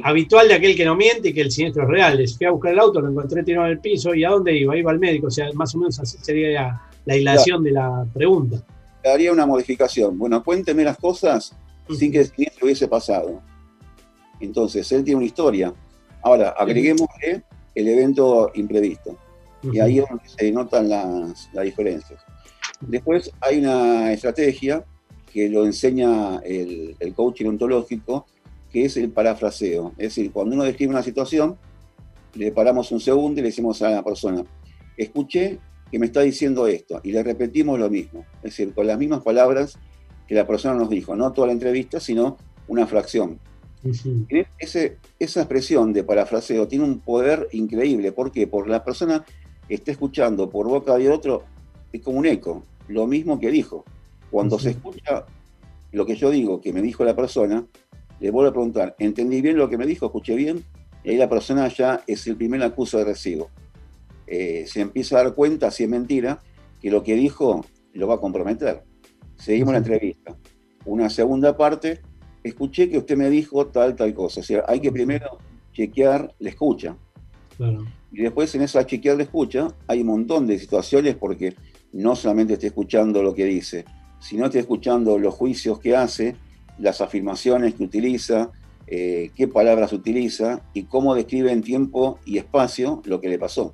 habitual 0.03 0.47
de 0.47 0.53
aquel 0.55 0.75
que 0.75 0.85
no 0.85 0.95
miente 0.95 1.29
y 1.29 1.33
que 1.33 1.41
el 1.41 1.51
siniestro 1.51 1.83
es 1.83 1.89
real. 1.89 2.17
Les 2.17 2.37
fui 2.37 2.45
a 2.47 2.51
buscar 2.51 2.73
el 2.73 2.79
auto, 2.79 3.01
lo 3.01 3.09
encontré 3.09 3.43
tirado 3.43 3.65
en 3.65 3.73
el 3.73 3.79
piso 3.79 4.13
y 4.13 4.23
¿a 4.23 4.29
dónde 4.29 4.57
iba? 4.57 4.77
Iba 4.77 4.91
al 4.91 4.99
médico, 4.99 5.27
o 5.27 5.31
sea, 5.31 5.51
más 5.53 5.73
o 5.75 5.79
menos 5.79 5.99
así 5.99 6.17
sería 6.21 6.81
la, 7.05 7.17
hilación 7.17 7.63
de 7.63 7.71
la 7.71 8.05
pregunta. 8.13 8.63
Haría 9.05 9.31
una 9.31 9.45
modificación. 9.45 10.17
Bueno, 10.17 10.43
cuénteme 10.43 10.83
las 10.83 10.97
cosas 10.97 11.55
sin 11.97 12.11
que 12.11 12.19
el 12.19 12.27
siniestro 12.27 12.65
hubiese 12.65 12.87
pasado. 12.87 13.41
Entonces, 14.39 14.91
él 14.91 15.03
tiene 15.03 15.17
una 15.17 15.25
historia. 15.25 15.73
Ahora, 16.21 16.49
agreguémosle 16.49 17.43
el 17.73 17.87
evento 17.87 18.51
imprevisto. 18.55 19.17
Y 19.63 19.79
ahí 19.79 19.99
es 19.99 20.05
donde 20.09 20.27
se 20.27 20.51
notan 20.51 20.89
las, 20.89 21.49
diferencias. 21.63 22.21
Después 22.81 23.31
hay 23.41 23.59
una 23.59 24.11
estrategia 24.11 24.83
que 25.31 25.49
lo 25.49 25.65
enseña 25.65 26.39
el, 26.39 26.95
el 26.99 27.13
coaching 27.13 27.47
ontológico, 27.47 28.25
que 28.71 28.85
es 28.85 28.97
el 28.97 29.09
parafraseo. 29.09 29.93
Es 29.97 30.15
decir, 30.15 30.31
cuando 30.31 30.55
uno 30.55 30.63
describe 30.63 30.91
una 30.91 31.03
situación, 31.03 31.57
le 32.33 32.51
paramos 32.51 32.91
un 32.91 32.99
segundo 32.99 33.39
y 33.39 33.43
le 33.43 33.49
decimos 33.49 33.81
a 33.81 33.89
la 33.89 34.03
persona, 34.03 34.43
escuché 34.95 35.59
que 35.91 35.99
me 35.99 36.07
está 36.07 36.21
diciendo 36.21 36.67
esto, 36.67 36.99
y 37.03 37.11
le 37.11 37.23
repetimos 37.23 37.79
lo 37.79 37.89
mismo. 37.89 38.25
Es 38.37 38.51
decir, 38.51 38.73
con 38.73 38.87
las 38.87 38.97
mismas 38.97 39.21
palabras 39.21 39.77
que 40.27 40.35
la 40.35 40.45
persona 40.45 40.75
nos 40.75 40.89
dijo, 40.89 41.15
no 41.15 41.31
toda 41.31 41.47
la 41.47 41.53
entrevista, 41.53 41.99
sino 41.99 42.37
una 42.67 42.85
fracción. 42.85 43.39
Ese, 44.59 44.97
esa 45.17 45.39
expresión 45.39 45.93
de 45.93 46.03
parafraseo 46.03 46.67
tiene 46.67 46.83
un 46.83 46.99
poder 46.99 47.47
increíble. 47.53 48.11
¿Por 48.11 48.31
qué? 48.31 48.47
Porque 48.47 48.71
la 48.71 48.83
persona 48.83 49.23
está 49.69 49.91
escuchando 49.91 50.49
por 50.49 50.67
boca 50.67 50.97
de 50.97 51.09
otro, 51.09 51.43
es 51.93 52.01
como 52.01 52.19
un 52.19 52.25
eco, 52.25 52.63
lo 52.89 53.07
mismo 53.07 53.39
que 53.39 53.49
dijo. 53.49 53.85
Cuando 54.29 54.59
se 54.59 54.71
escucha 54.71 55.25
lo 55.93 56.05
que 56.05 56.15
yo 56.15 56.29
digo, 56.29 56.59
que 56.59 56.73
me 56.73 56.81
dijo 56.81 57.05
la 57.05 57.15
persona, 57.15 57.65
le 58.19 58.31
vuelvo 58.31 58.49
a 58.49 58.53
preguntar, 58.53 58.95
¿entendí 58.99 59.41
bien 59.41 59.57
lo 59.57 59.69
que 59.69 59.77
me 59.77 59.85
dijo? 59.85 60.07
¿Escuché 60.07 60.35
bien? 60.35 60.63
Y 61.03 61.11
ahí 61.11 61.17
la 61.17 61.29
persona 61.29 61.67
ya 61.67 62.03
es 62.07 62.27
el 62.27 62.35
primer 62.35 62.61
acuso 62.63 62.97
de 62.97 63.05
recibo. 63.05 63.49
Eh, 64.25 64.65
se 64.67 64.81
empieza 64.81 65.19
a 65.19 65.23
dar 65.23 65.33
cuenta, 65.33 65.71
si 65.71 65.83
es 65.83 65.89
mentira, 65.89 66.39
que 66.81 66.91
lo 66.91 67.03
que 67.03 67.15
dijo 67.15 67.65
lo 67.93 68.07
va 68.07 68.15
a 68.15 68.19
comprometer. 68.19 68.83
Seguimos 69.35 69.73
la 69.73 69.79
entrevista. 69.79 70.35
Una 70.85 71.09
segunda 71.09 71.55
parte, 71.55 72.01
escuché 72.43 72.89
que 72.89 72.97
usted 72.97 73.17
me 73.17 73.29
dijo 73.29 73.67
tal, 73.67 73.95
tal 73.95 74.13
cosa. 74.13 74.41
O 74.41 74.43
sea, 74.43 74.63
hay 74.67 74.79
que 74.79 74.91
primero 74.91 75.37
chequear 75.73 76.33
la 76.39 76.49
escucha. 76.49 76.97
Y 78.11 78.21
después 78.21 78.53
en 78.55 78.61
esa 78.61 78.85
chequear 78.85 79.17
la 79.17 79.23
escucha 79.23 79.67
hay 79.87 80.01
un 80.01 80.07
montón 80.07 80.47
de 80.47 80.59
situaciones 80.59 81.15
porque 81.15 81.55
no 81.93 82.15
solamente 82.15 82.53
estoy 82.53 82.67
escuchando 82.67 83.23
lo 83.23 83.33
que 83.33 83.45
dice, 83.45 83.85
sino 84.19 84.45
estoy 84.45 84.61
escuchando 84.61 85.17
los 85.17 85.33
juicios 85.33 85.79
que 85.79 85.95
hace, 85.95 86.35
las 86.79 87.01
afirmaciones 87.01 87.75
que 87.75 87.83
utiliza, 87.83 88.51
eh, 88.87 89.31
qué 89.35 89.47
palabras 89.47 89.93
utiliza 89.93 90.61
y 90.73 90.83
cómo 90.83 91.15
describe 91.15 91.51
en 91.51 91.61
tiempo 91.61 92.19
y 92.25 92.37
espacio 92.37 93.01
lo 93.05 93.19
que 93.19 93.29
le 93.29 93.39
pasó. 93.39 93.73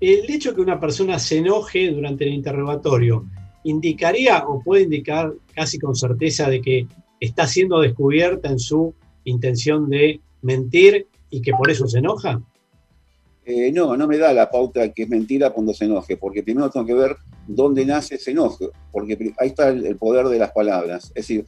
El 0.00 0.28
hecho 0.28 0.54
que 0.54 0.60
una 0.60 0.80
persona 0.80 1.18
se 1.18 1.38
enoje 1.38 1.90
durante 1.90 2.24
el 2.24 2.34
interrogatorio 2.34 3.26
indicaría 3.64 4.44
o 4.46 4.60
puede 4.60 4.84
indicar 4.84 5.32
casi 5.54 5.78
con 5.78 5.94
certeza 5.94 6.48
de 6.48 6.60
que 6.60 6.86
está 7.20 7.46
siendo 7.46 7.80
descubierta 7.80 8.48
en 8.48 8.58
su 8.58 8.94
intención 9.24 9.88
de 9.88 10.20
mentir 10.42 11.06
y 11.30 11.42
que 11.42 11.52
por 11.52 11.70
eso 11.70 11.86
se 11.86 11.98
enoja? 11.98 12.40
Eh, 13.44 13.70
no, 13.72 13.96
no 13.96 14.08
me 14.08 14.18
da 14.18 14.32
la 14.32 14.50
pauta 14.50 14.92
que 14.92 15.04
es 15.04 15.08
mentira 15.08 15.50
cuando 15.50 15.72
se 15.72 15.84
enoje, 15.84 16.16
porque 16.16 16.42
primero 16.42 16.70
tengo 16.70 16.86
que 16.86 16.94
ver 16.94 17.16
dónde 17.46 17.86
nace 17.86 18.16
ese 18.16 18.32
enojo, 18.32 18.70
porque 18.90 19.32
ahí 19.38 19.48
está 19.48 19.68
el, 19.68 19.96
poder 19.96 20.26
de 20.26 20.38
las 20.38 20.50
palabras. 20.50 21.06
Es 21.14 21.28
decir, 21.28 21.46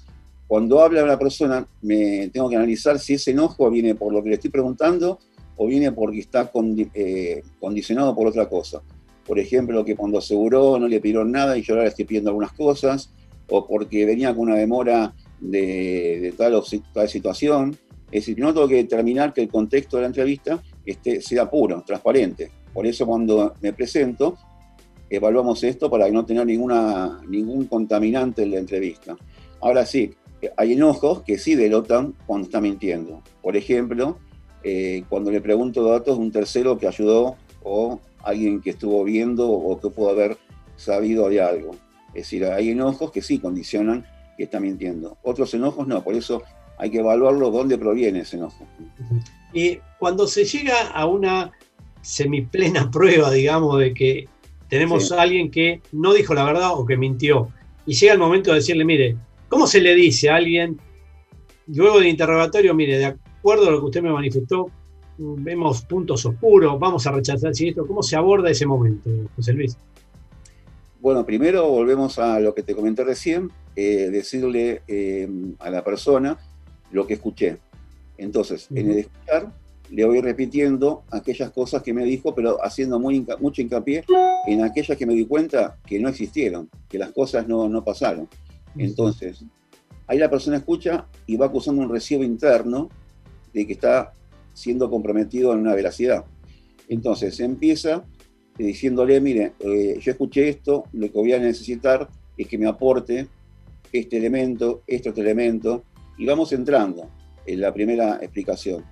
cuando 0.49 0.81
habla 0.81 1.05
una 1.05 1.19
persona, 1.19 1.69
me 1.83 2.29
tengo 2.29 2.49
que 2.49 2.57
analizar 2.57 2.99
si 2.99 3.15
ese 3.15 3.33
enojo 3.33 3.71
viene 3.71 3.95
por 3.95 4.13
lo 4.13 4.23
que 4.23 4.31
le 4.31 4.35
estoy 4.37 4.51
preguntando 4.51 5.19
o 5.57 5.67
viene 5.67 5.93
porque 5.93 6.21
está 6.21 6.51
eh, 6.95 7.43
condicionado 7.61 8.15
por 8.15 8.27
otra 8.27 8.49
cosa. 8.49 8.83
Por 9.27 9.39
ejemplo, 9.39 9.85
que 9.85 9.95
cuando 9.95 10.19
aseguró 10.19 10.79
no 10.79 10.89
le 10.89 11.01
pidieron 11.01 11.31
nada 11.31 11.59
y 11.59 11.63
yo 11.63 11.75
ahora 11.75 11.83
le 11.83 11.91
estoy 11.91 12.07
pidiendo 12.07 12.31
algunas 12.31 12.53
cosas, 12.53 13.13
o 13.51 13.67
porque 13.67 14.07
venía 14.07 14.35
con 14.35 14.49
una 14.49 14.57
demora 14.57 15.15
de, 15.39 16.33
tal 16.39 16.55
o 16.55 16.65
tal 16.95 17.09
situación. 17.11 17.77
Es 18.11 18.23
decir, 18.23 18.39
no 18.39 18.55
tengo 18.55 18.69
que 18.69 18.77
determinar 18.77 19.35
que 19.35 19.43
el 19.43 19.49
contexto 19.49 19.99
de 19.99 20.03
la 20.03 20.09
entrevista 20.09 20.63
esté, 20.87 21.21
sea 21.21 21.51
puro, 21.51 21.83
transparente. 21.87 22.51
Por 22.73 22.87
eso 22.87 23.07
cuando 23.07 23.53
me 23.61 23.75
presento, 23.75 24.39
evaluamos 25.11 25.63
esto 25.63 25.91
para 25.91 26.09
no 26.09 26.25
tener 26.25 26.47
ningún 26.47 27.67
contaminante 27.67 28.45
en 28.45 28.51
la 28.53 28.59
entrevista. 28.59 29.15
Ahora 29.61 29.85
sí, 29.85 30.11
hay 30.57 30.73
enojos 30.73 31.23
que 31.23 31.39
sí 31.39 31.55
delotan 31.55 32.15
cuando 32.27 32.47
está 32.47 32.61
mintiendo. 32.61 33.23
Por 33.43 33.57
ejemplo, 33.57 34.19
eh, 34.63 35.05
cuando 35.09 35.31
le 35.31 35.41
pregunto 35.41 35.85
datos 35.85 36.17
de 36.17 36.25
un 36.25 36.33
tercero 36.33 36.79
que 36.79 36.87
ayudó 36.87 37.37
o 37.63 38.01
alguien 38.23 38.61
que 38.61 38.71
estuvo 38.71 39.03
viendo 39.05 39.49
o 39.51 39.81
que 39.81 39.91
pudo 39.91 40.11
haber 40.11 40.37
sabido 40.77 41.29
de 41.29 41.41
algo. 41.41 41.73
Es 42.09 42.25
decir, 42.25 42.45
hay 42.47 42.71
enojos 42.71 43.11
que 43.11 43.23
sí 43.23 43.39
condicionan 43.39 44.07
que 44.37 44.45
está 44.45 44.61
mintiendo. 44.61 45.19
Otros 45.23 45.53
enojos 45.55 45.87
no, 45.87 46.03
por 46.03 46.15
eso 46.15 46.43
hay 46.79 46.91
que 46.91 46.99
evaluarlo 46.99 47.51
dónde 47.51 47.77
proviene 47.77 48.21
ese 48.21 48.37
enojo. 48.37 48.67
Y 49.53 49.79
cuando 49.99 50.27
se 50.27 50.45
llega 50.45 50.89
a 50.89 51.07
una 51.07 51.53
semiplena 52.01 52.91
prueba, 52.91 53.31
digamos, 53.31 53.79
de 53.79 53.93
que 53.93 54.29
tenemos 54.69 55.11
a 55.13 55.23
alguien 55.23 55.51
que 55.51 55.83
no 55.93 56.15
dijo 56.15 56.35
la 56.35 56.45
verdad 56.45 56.73
o 56.75 56.87
que 56.87 56.97
mintió, 56.97 57.49
y 57.85 57.95
llega 57.95 58.13
el 58.13 58.19
momento 58.19 58.51
de 58.51 58.57
decirle, 58.57 58.85
mire, 58.85 59.17
¿cómo 59.49 59.67
se 59.67 59.81
le 59.81 59.95
dice 59.95 60.31
a 60.31 60.37
alguien, 60.37 60.79
luego 61.67 61.99
del 61.99 62.09
interrogatorio, 62.09 62.75
mire, 62.75 62.99
de 62.99 63.07
acuerdo 63.07 63.69
a 63.69 63.71
lo 63.71 63.81
que 63.81 63.87
usted 63.87 64.03
me 64.03 64.13
manifestó, 64.13 64.71
vemos 65.19 65.83
puntos 65.83 66.25
oscuros, 66.25 66.79
vamos 66.79 67.07
a 67.07 67.13
rechazar 67.13 67.53
esto, 67.53 67.87
¿cómo 67.87 68.03
se 68.03 68.17
aborda 68.17 68.51
ese 68.51 68.67
momento, 68.67 69.11
José 69.37 69.53
Luis? 69.53 69.77
Bueno, 71.01 71.25
primero 71.25 71.69
volvemos 71.69 72.19
a 72.19 72.41
lo 72.41 72.55
que 72.55 72.63
te 72.63 72.75
comenté 72.75 73.05
recién, 73.05 73.51
eh, 73.77 74.11
decirle 74.11 74.83
eh, 74.89 75.29
a 75.61 75.71
la 75.71 75.85
persona 75.85 76.39
lo 76.91 77.07
que 77.07 77.15
escuché. 77.15 77.59
Entonces, 78.17 78.67
en 78.75 78.91
el 78.91 78.99
escuchar, 78.99 79.53
le 79.91 80.05
voy 80.05 80.21
repitiendo 80.21 81.05
aquellas 81.11 81.51
cosas 81.51 81.83
que 81.83 81.95
me 81.95 82.05
dijo, 82.05 82.35
pero 82.35 82.59
haciendo 82.65 82.99
muy 82.99 83.25
mucho 83.41 83.63
hincapié 83.63 84.05
en 84.47 84.65
aquellas 84.65 84.99
que 84.99 85.07
me 85.07 85.15
di 85.15 85.25
cuenta 85.25 85.79
que 85.87 85.99
no 86.01 86.09
existieron, 86.09 86.69
que 86.89 86.99
las 86.99 87.13
cosas 87.13 87.47
no, 87.47 87.69
no 87.69 87.85
pasaron. 87.85 88.29
Entonces, 88.79 89.45
ahí 90.07 90.19
la 90.19 90.31
persona 90.31 90.57
escucha 90.57 91.07
y 91.27 91.37
va 91.37 91.47
acusando 91.47 91.83
un 91.83 91.91
recibo 91.91 92.25
interno 92.25 92.89
de 93.53 93.67
que 93.67 93.73
está 93.75 94.13
siendo 94.55 94.91
comprometido 94.91 95.53
en 95.53 95.61
una 95.61 95.75
veracidad. 95.75 96.25
Entonces, 96.89 97.39
empieza 97.41 98.05
diciéndole, 98.57 99.21
mire, 99.21 99.53
eh, 99.61 99.99
yo 100.01 100.11
escuché 100.11 100.49
esto, 100.49 100.85
lo 100.93 101.07
que 101.07 101.19
voy 101.19 101.33
a 101.33 101.39
necesitar 101.39 102.09
es 102.37 102.47
que 102.49 102.59
me 102.59 102.67
aporte 102.67 103.29
este 103.93 104.17
elemento, 104.17 104.83
este 104.87 105.11
otro 105.11 105.23
elemento, 105.23 105.85
y 106.17 106.27
vamos 106.27 106.53
entrando 106.53 107.09
en 107.47 107.61
la 107.61 107.73
primera 107.73 108.19
explicación. 108.21 108.85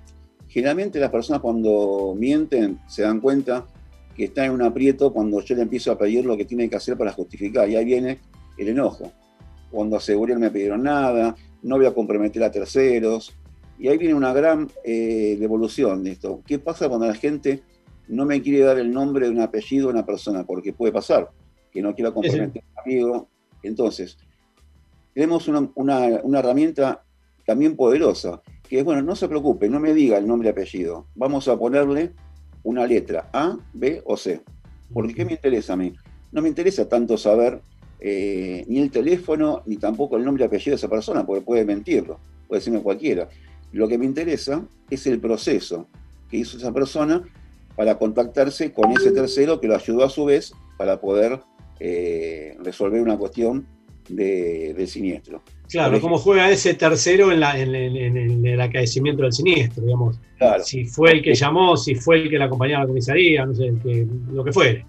Generalmente 0.49 1.01
las 1.01 1.11
personas 1.11 1.43
cuando 1.43 2.15
mienten 2.17 2.79
se 2.87 3.03
dan 3.03 3.21
cuenta 3.21 3.67
que 4.17 4.25
están 4.25 4.47
en 4.47 4.51
un 4.53 4.63
aprieto 4.63 5.13
cuando 5.13 5.41
yo 5.41 5.55
le 5.57 5.63
empiezo 5.63 5.93
a 5.93 5.99
pedir 5.99 6.25
lo 6.25 6.37
que 6.37 6.45
tiene 6.45 6.71
que 6.71 6.77
hacer 6.77 6.97
para 6.97 7.13
justificar, 7.13 7.69
y 7.69 7.77
ahí 7.77 7.85
viene 7.85 8.19
el 8.57 8.69
enojo. 8.69 9.13
Cuando 9.77 9.97
aseguré 9.97 10.33
no 10.33 10.41
me 10.41 10.51
pidieron 10.51 10.83
nada, 10.83 11.37
no 11.63 11.77
voy 11.77 11.85
a 11.85 11.93
comprometer 11.93 12.43
a 12.43 12.51
terceros. 12.51 13.37
Y 13.79 13.89
ahí 13.89 13.99
viene 13.99 14.15
una 14.15 14.33
gran 14.33 14.69
eh, 14.83 15.37
devolución 15.39 16.03
de 16.03 16.13
esto. 16.13 16.41
¿Qué 16.47 16.59
pasa 16.59 16.89
cuando 16.89 17.07
la 17.07 17.15
gente 17.15 17.63
no 18.09 18.25
me 18.25 18.41
quiere 18.41 18.61
dar 18.65 18.79
el 18.79 18.91
nombre 18.91 19.27
de 19.27 19.33
un 19.33 19.41
apellido 19.41 19.89
de 19.89 19.93
una 19.93 20.07
persona? 20.07 20.45
Porque 20.45 20.73
puede 20.73 20.93
pasar, 20.93 21.29
que 21.71 21.83
no 21.83 21.95
quiera 21.95 22.11
comprometer 22.11 22.63
a 22.63 22.81
un 22.81 22.93
amigo. 22.93 23.29
Entonces, 23.63 24.17
tenemos 25.13 25.47
una, 25.47 25.71
una 25.75 26.39
herramienta 26.39 27.05
también 27.45 27.77
poderosa, 27.77 28.41
que 28.67 28.79
es, 28.79 28.85
bueno, 28.85 29.03
no 29.03 29.15
se 29.15 29.29
preocupe, 29.29 29.69
no 29.69 29.79
me 29.79 29.93
diga 29.93 30.17
el 30.17 30.27
nombre 30.27 30.49
y 30.49 30.53
apellido. 30.53 31.07
Vamos 31.15 31.49
a 31.49 31.59
ponerle 31.59 32.15
una 32.63 32.87
letra 32.87 33.29
A, 33.31 33.59
B 33.75 34.03
o 34.07 34.17
C. 34.17 34.41
Porque 34.91 35.13
¿qué 35.13 35.27
me 35.27 35.33
interesa 35.33 35.75
a 35.75 35.77
mí? 35.77 35.93
No 36.33 36.41
me 36.41 36.49
interesa 36.49 36.89
tanto 36.89 37.19
saber 37.19 37.61
eh, 38.01 38.65
ni 38.69 38.81
el 38.81 38.91
teléfono, 38.91 39.63
ni 39.67 39.77
tampoco 39.77 40.17
el 40.17 40.25
nombre 40.25 40.45
y 40.45 40.47
apellido 40.47 40.73
de 40.73 40.77
esa 40.77 40.89
persona, 40.89 41.25
porque 41.25 41.45
puede 41.45 41.65
mentirlo, 41.65 42.21
puede 42.47 42.61
decirme 42.61 42.83
cualquiera. 42.83 43.29
Lo 43.73 43.89
que 43.89 43.99
me 43.99 44.05
interesa 44.05 44.67
es 44.91 45.07
el 45.07 45.21
proceso 45.21 45.89
que 46.31 46.39
hizo 46.39 46.57
esa 46.57 46.73
persona 46.73 47.23
para 47.75 47.99
contactarse 47.99 48.73
con 48.73 48.91
ese 48.93 49.13
tercero 49.13 49.61
que 49.61 49.69
lo 49.69 49.77
ayudó 49.77 50.05
a 50.05 50.11
su 50.11 50.25
vez 50.25 50.53
para 50.79 51.01
poder 51.01 51.41
eh, 51.79 52.57
resolver 52.63 53.03
una 53.03 53.19
cuestión 53.19 53.67
de, 54.09 54.87
siniestro. 54.87 55.43
Claro, 55.69 56.01
cómo 56.01 56.17
juega 56.19 56.51
ese 56.51 56.75
tercero 56.75 57.33
en, 57.33 57.43
en, 57.43 58.47
el 58.47 58.61
acaecimiento 58.61 59.23
del 59.23 59.33
siniestro, 59.33 59.85
digamos. 59.85 60.21
Si 60.65 60.85
fue 60.85 61.13
el 61.13 61.23
que 61.23 61.35
llamó, 61.35 61.77
si 61.77 61.95
fue 61.97 62.23
el 62.23 62.31
que 62.31 62.39
la 62.39 62.45
acompañaba 62.45 62.83
a 62.83 62.85
la 62.85 62.89
comisaría, 62.89 63.45
no 63.45 63.55
sé, 63.55 63.73
lo 64.33 64.45
que 64.45 64.53
fuere. 64.53 64.87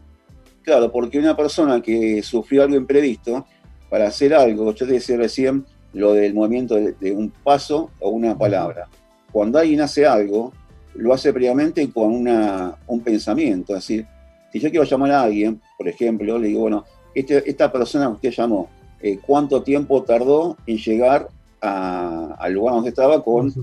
Claro, 0.67 0.91
porque 0.91 1.17
una 1.17 1.33
persona 1.33 1.81
que 1.81 2.21
sufrió 2.21 2.63
algo 2.63 2.75
imprevisto, 2.75 3.45
para 3.89 4.07
hacer 4.07 4.33
algo, 4.33 4.73
yo 4.73 4.85
te 4.85 4.91
decía 4.91 5.15
recién 5.15 5.65
lo 5.93 6.11
del 6.11 6.33
movimiento 6.33 6.75
de, 6.75 7.11
un 7.13 7.29
paso 7.29 7.89
o 8.01 8.09
una 8.09 8.37
palabra. 8.37 8.89
Cuando 9.31 9.59
alguien 9.59 9.79
hace 9.79 10.05
algo, 10.05 10.51
lo 10.93 11.13
hace 11.13 11.31
previamente 11.31 11.89
con 11.89 12.13
una, 12.13 12.75
un 12.85 12.99
pensamiento. 12.99 13.77
Es 13.77 13.87
decir, 13.87 14.05
si 14.51 14.59
yo 14.59 14.69
quiero 14.69 14.83
llamar 14.83 15.11
a 15.11 15.21
alguien, 15.21 15.61
por 15.77 15.87
ejemplo, 15.87 16.37
le 16.37 16.49
digo, 16.49 16.59
bueno, 16.59 16.83
este, 17.15 17.49
esta 17.49 17.71
persona 17.71 18.07
que 18.07 18.27
usted 18.27 18.31
llamó, 18.31 18.69
eh, 18.99 19.19
¿cuánto 19.25 19.63
tiempo 19.63 20.03
tardó 20.03 20.57
en 20.65 20.79
llegar 20.79 21.29
al 21.61 22.51
lugar 22.51 22.73
donde 22.75 22.89
estaba 22.89 23.23
con, 23.23 23.53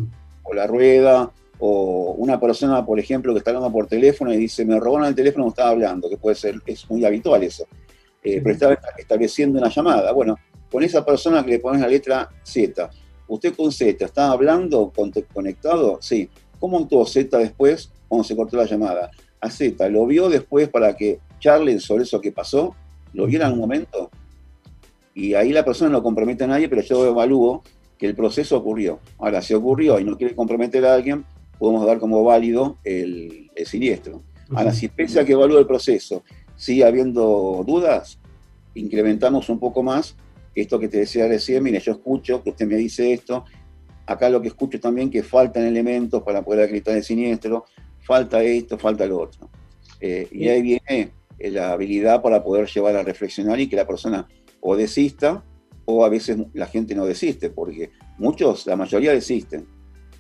con 0.43 0.57
la 0.57 0.67
rueda 0.67 1.31
o 1.59 2.15
una 2.19 2.41
persona, 2.41 2.85
por 2.85 2.99
ejemplo, 2.99 3.33
que 3.33 3.39
está 3.39 3.51
hablando 3.51 3.73
por 3.73 3.87
teléfono 3.87 4.33
y 4.33 4.37
dice, 4.37 4.65
me 4.65 4.79
robaron 4.79 5.09
el 5.09 5.15
teléfono, 5.15 5.49
estaba 5.49 5.71
hablando, 5.71 6.09
que 6.09 6.17
puede 6.17 6.37
ser, 6.37 6.57
es 6.67 6.89
muy 6.91 7.05
habitual 7.05 7.43
eso, 7.43 7.67
eh, 8.23 8.41
pero 8.43 8.55
estaba 8.55 8.79
estableciendo 8.99 9.59
una 9.59 9.69
llamada. 9.69 10.13
Bueno, 10.13 10.37
con 10.71 10.83
esa 10.83 11.05
persona 11.05 11.45
que 11.45 11.53
le 11.53 11.59
pones 11.61 11.81
la 11.81 11.89
letra 11.89 12.29
Z, 12.43 12.91
¿usted 13.29 13.55
con 13.55 13.71
Z 13.71 14.05
estaba 14.05 14.33
hablando, 14.33 14.93
conectado? 15.33 15.99
Sí. 16.01 16.29
¿Cómo 16.59 16.79
actuó 16.79 17.05
Z 17.07 17.37
después 17.39 17.91
cuando 18.09 18.25
se 18.25 18.35
cortó 18.35 18.57
la 18.57 18.65
llamada? 18.65 19.11
A 19.41 19.51
Z, 19.51 19.89
¿lo 19.89 20.07
vio 20.07 20.29
después 20.29 20.69
para 20.69 20.97
que 20.97 21.21
charlen 21.39 21.79
sobre 21.79 22.05
eso 22.05 22.21
que 22.21 22.33
pasó? 22.33 22.75
¿Lo 23.13 23.27
vio 23.27 23.39
en 23.39 23.45
algún 23.45 23.61
momento? 23.61 24.11
Y 25.15 25.35
ahí 25.35 25.53
la 25.53 25.65
persona 25.65 25.91
no 25.91 26.03
compromete 26.03 26.45
a 26.45 26.47
nadie, 26.49 26.69
pero 26.69 26.83
yo 26.83 27.07
evalúo 27.07 27.63
que 27.99 28.07
el 28.07 28.17
proceso 28.17 28.57
ocurrió. 28.57 28.99
Ahora, 29.19 29.43
si 29.43 29.55
ocurrió 29.55 30.01
y 30.01 30.05
no 30.05 30.17
quiere 30.17 30.35
comprometer 30.35 30.85
a 30.87 30.95
alguien, 30.95 31.25
podemos 31.64 31.87
dar 31.87 31.99
como 31.99 32.23
válido 32.23 32.76
el, 32.85 33.50
siniestro. 33.64 34.23
Ahora, 34.50 34.71
si 34.75 34.88
pese 34.88 35.18
a 35.18 35.25
que 35.25 35.33
evalúe 35.33 35.56
el 35.56 35.66
proceso, 35.66 36.23
sigue 36.56 36.85
habiendo 36.85 37.64
dudas, 37.66 38.18
incrementamos 38.75 39.49
un 39.49 39.59
poco 39.59 39.83
más 39.83 40.14
esto 40.54 40.78
que 40.78 40.88
te 40.88 40.99
decía 40.99 41.26
recién, 41.26 41.62
mire, 41.62 41.80
yo 41.80 41.92
escucho 41.92 42.42
que 42.42 42.50
usted 42.50 42.66
me 42.66 42.76
dice 42.76 43.14
esto, 43.14 43.47
acá 44.04 44.28
lo 44.28 44.42
que 44.42 44.49
escucho 44.49 44.78
también 44.78 45.09
que 45.09 45.22
faltan 45.22 45.64
elementos 45.64 46.22
para 46.22 46.42
poder 46.42 46.64
acreditar 46.64 46.98
el 46.98 47.03
siniestro, 47.03 47.64
falta 48.03 48.42
esto, 48.42 48.77
falta 48.77 49.07
lo 49.07 49.22
otro. 49.22 49.48
Eh, 50.03 50.29
y 50.33 50.48
ahí 50.48 50.61
viene 50.61 51.12
eh, 51.38 51.50
la 51.50 51.72
habilidad 51.72 52.20
para 52.20 52.44
poder 52.44 52.68
llevar 52.68 52.94
a 52.94 53.03
reflexionar 53.03 53.59
y 53.59 53.70
que 53.70 53.77
la 53.77 53.87
persona 53.87 54.29
o 54.61 54.77
desista 54.77 55.42
o 55.87 56.05
a 56.05 56.11
veces 56.11 56.37
la 56.53 56.66
gente 56.66 56.94
no 56.94 57.07
desiste, 57.07 57.48
porque 57.48 57.90
muchos, 58.18 58.66
la 58.66 58.77
mayoría 58.77 59.12
desisten. 59.12 59.74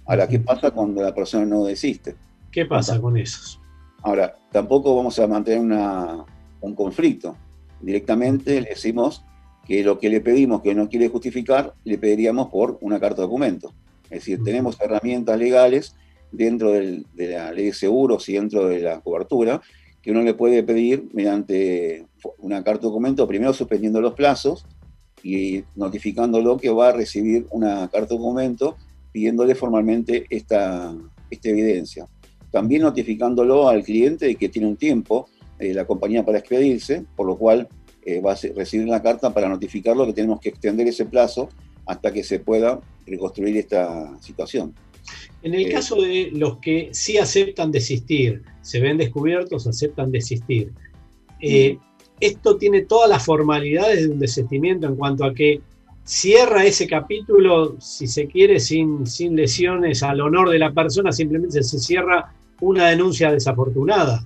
Ahora, 0.06 0.28
¿qué 0.28 0.38
pasa 0.38 0.70
cuando 0.70 1.02
la 1.02 1.14
persona 1.14 1.46
no 1.46 1.64
desiste? 1.64 2.16
¿Qué 2.50 2.66
pasa 2.66 3.00
con 3.00 3.16
esos? 3.16 3.60
Ahora, 4.02 4.36
tampoco 4.52 4.94
vamos 4.94 5.18
a 5.18 5.26
mantener 5.26 5.60
un 6.60 6.74
conflicto. 6.74 7.36
Directamente 7.80 8.60
le 8.60 8.70
decimos 8.70 9.24
que 9.66 9.82
lo 9.82 9.98
que 9.98 10.10
le 10.10 10.20
pedimos 10.20 10.60
que 10.62 10.74
no 10.74 10.88
quiere 10.88 11.08
justificar, 11.08 11.74
le 11.84 11.96
pediríamos 11.96 12.48
por 12.48 12.78
una 12.82 13.00
carta 13.00 13.22
de 13.22 13.28
documento. 13.28 13.72
Es 14.04 14.20
decir, 14.20 14.42
tenemos 14.44 14.78
herramientas 14.80 15.38
legales 15.38 15.96
dentro 16.30 16.72
de 16.72 17.04
la 17.16 17.52
ley 17.52 17.66
de 17.66 17.72
seguros 17.72 18.28
y 18.28 18.34
dentro 18.34 18.68
de 18.68 18.80
la 18.80 19.00
cobertura 19.00 19.62
que 20.02 20.10
uno 20.10 20.20
le 20.20 20.34
puede 20.34 20.62
pedir 20.62 21.08
mediante 21.14 22.06
una 22.38 22.62
carta 22.62 22.82
de 22.82 22.88
documento, 22.88 23.26
primero 23.26 23.54
suspendiendo 23.54 24.02
los 24.02 24.12
plazos 24.12 24.66
y 25.22 25.64
notificándolo 25.74 26.58
que 26.58 26.68
va 26.68 26.88
a 26.88 26.92
recibir 26.92 27.46
una 27.50 27.88
carta 27.88 28.14
de 28.14 28.18
documento 28.18 28.76
pidiéndole 29.14 29.54
formalmente 29.54 30.26
esta, 30.28 30.92
esta 31.30 31.48
evidencia. 31.48 32.08
También 32.50 32.82
notificándolo 32.82 33.68
al 33.68 33.84
cliente 33.84 34.26
de 34.26 34.34
que 34.34 34.48
tiene 34.48 34.66
un 34.66 34.76
tiempo 34.76 35.28
eh, 35.60 35.72
la 35.72 35.86
compañía 35.86 36.24
para 36.24 36.38
expedirse, 36.38 37.04
por 37.14 37.28
lo 37.28 37.38
cual 37.38 37.68
eh, 38.04 38.20
va 38.20 38.32
a 38.32 38.38
recibir 38.56 38.88
la 38.88 39.00
carta 39.00 39.32
para 39.32 39.48
notificarlo 39.48 40.04
que 40.04 40.14
tenemos 40.14 40.40
que 40.40 40.48
extender 40.48 40.88
ese 40.88 41.04
plazo 41.06 41.48
hasta 41.86 42.12
que 42.12 42.24
se 42.24 42.40
pueda 42.40 42.80
reconstruir 43.06 43.56
esta 43.56 44.20
situación. 44.20 44.74
En 45.44 45.54
el 45.54 45.66
eh, 45.66 45.70
caso 45.70 46.02
de 46.02 46.30
los 46.32 46.58
que 46.58 46.88
sí 46.90 47.16
aceptan 47.16 47.70
desistir, 47.70 48.42
se 48.62 48.80
ven 48.80 48.98
descubiertos, 48.98 49.68
aceptan 49.68 50.10
desistir, 50.10 50.72
esto 52.20 52.56
tiene 52.56 52.82
todas 52.82 53.08
las 53.08 53.24
formalidades 53.24 54.00
de 54.00 54.08
un 54.08 54.18
desistimiento 54.18 54.88
en 54.88 54.96
cuanto 54.96 55.24
a 55.24 55.34
que 55.34 55.60
cierra 56.04 56.64
ese 56.64 56.86
capítulo, 56.86 57.76
si 57.80 58.06
se 58.06 58.26
quiere, 58.26 58.60
sin, 58.60 59.06
sin 59.06 59.34
lesiones 59.34 60.02
al 60.02 60.20
honor 60.20 60.50
de 60.50 60.58
la 60.58 60.72
persona, 60.72 61.12
simplemente 61.12 61.62
se 61.62 61.78
cierra 61.78 62.32
una 62.60 62.88
denuncia 62.88 63.32
desafortunada. 63.32 64.24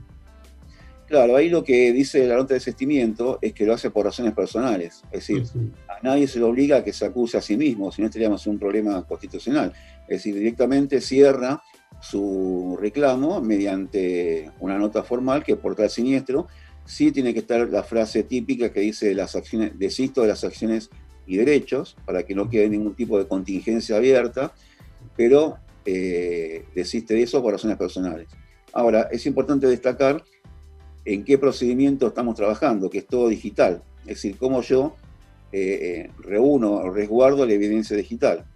Claro, 1.07 1.37
ahí 1.37 1.49
lo 1.49 1.65
que 1.65 1.91
dice 1.93 2.27
la 2.27 2.37
nota 2.37 2.49
de 2.49 2.59
desistimiento 2.59 3.39
es 3.41 3.55
que 3.55 3.65
lo 3.65 3.73
hace 3.73 3.91
por 3.91 4.05
razones 4.05 4.35
personales. 4.35 5.03
Es 5.11 5.27
decir, 5.27 5.43
a 5.89 6.03
nadie 6.03 6.29
se 6.29 6.39
le 6.39 6.45
obliga 6.45 6.79
a 6.79 6.85
que 6.85 6.93
se 6.93 7.07
acuse 7.07 7.39
a 7.39 7.41
sí 7.41 7.57
mismo, 7.57 7.91
si 7.91 8.03
no 8.03 8.09
estaríamos 8.09 8.47
en 8.47 8.53
un 8.53 8.59
problema 8.59 9.03
constitucional. 9.05 9.73
Es 10.03 10.19
decir, 10.19 10.35
directamente 10.35 11.01
cierra 11.01 11.63
su 12.01 12.77
reclamo 12.79 13.41
mediante 13.41 14.51
una 14.61 14.79
nota 14.79 15.03
formal 15.03 15.43
que 15.43 15.57
por 15.57 15.75
tal 15.75 15.89
siniestro. 15.89 16.47
Sí 16.85 17.11
tiene 17.11 17.33
que 17.33 17.41
estar 17.41 17.69
la 17.69 17.83
frase 17.83 18.23
típica 18.25 18.71
que 18.71 18.81
dice 18.81 19.15
las 19.15 19.35
acciones, 19.35 19.79
desisto 19.79 20.23
de 20.23 20.29
las 20.29 20.45
acciones 20.45 20.91
y 21.29 21.37
derechos, 21.37 21.95
para 22.07 22.25
que 22.25 22.35
no 22.35 22.49
quede 22.49 22.71
ningún 22.71 22.95
tipo 22.95 23.19
de 23.19 23.29
contingencia 23.29 23.97
abierta, 23.97 24.53
pero 25.15 25.59
eh, 25.85 26.65
desiste 26.75 27.15
de 27.15 27.23
eso 27.23 27.43
por 27.43 27.53
razones 27.53 27.77
personales. 27.77 28.29
Ahora, 28.73 29.09
es 29.13 29.27
importante 29.27 29.67
destacar 29.67 30.25
en 31.05 31.25
qué 31.25 31.37
procedimiento 31.37 32.07
estamos 32.07 32.35
trabajando, 32.35 32.89
que 32.89 32.99
es 32.99 33.07
todo 33.07 33.29
digital, 33.29 33.83
es 34.01 34.07
decir, 34.07 34.39
cómo 34.39 34.63
yo 34.63 34.97
eh, 35.53 35.61
eh, 35.83 36.11
reúno 36.21 36.73
o 36.73 36.91
resguardo 36.91 37.45
la 37.45 37.53
evidencia 37.53 37.95
digital. 37.95 38.47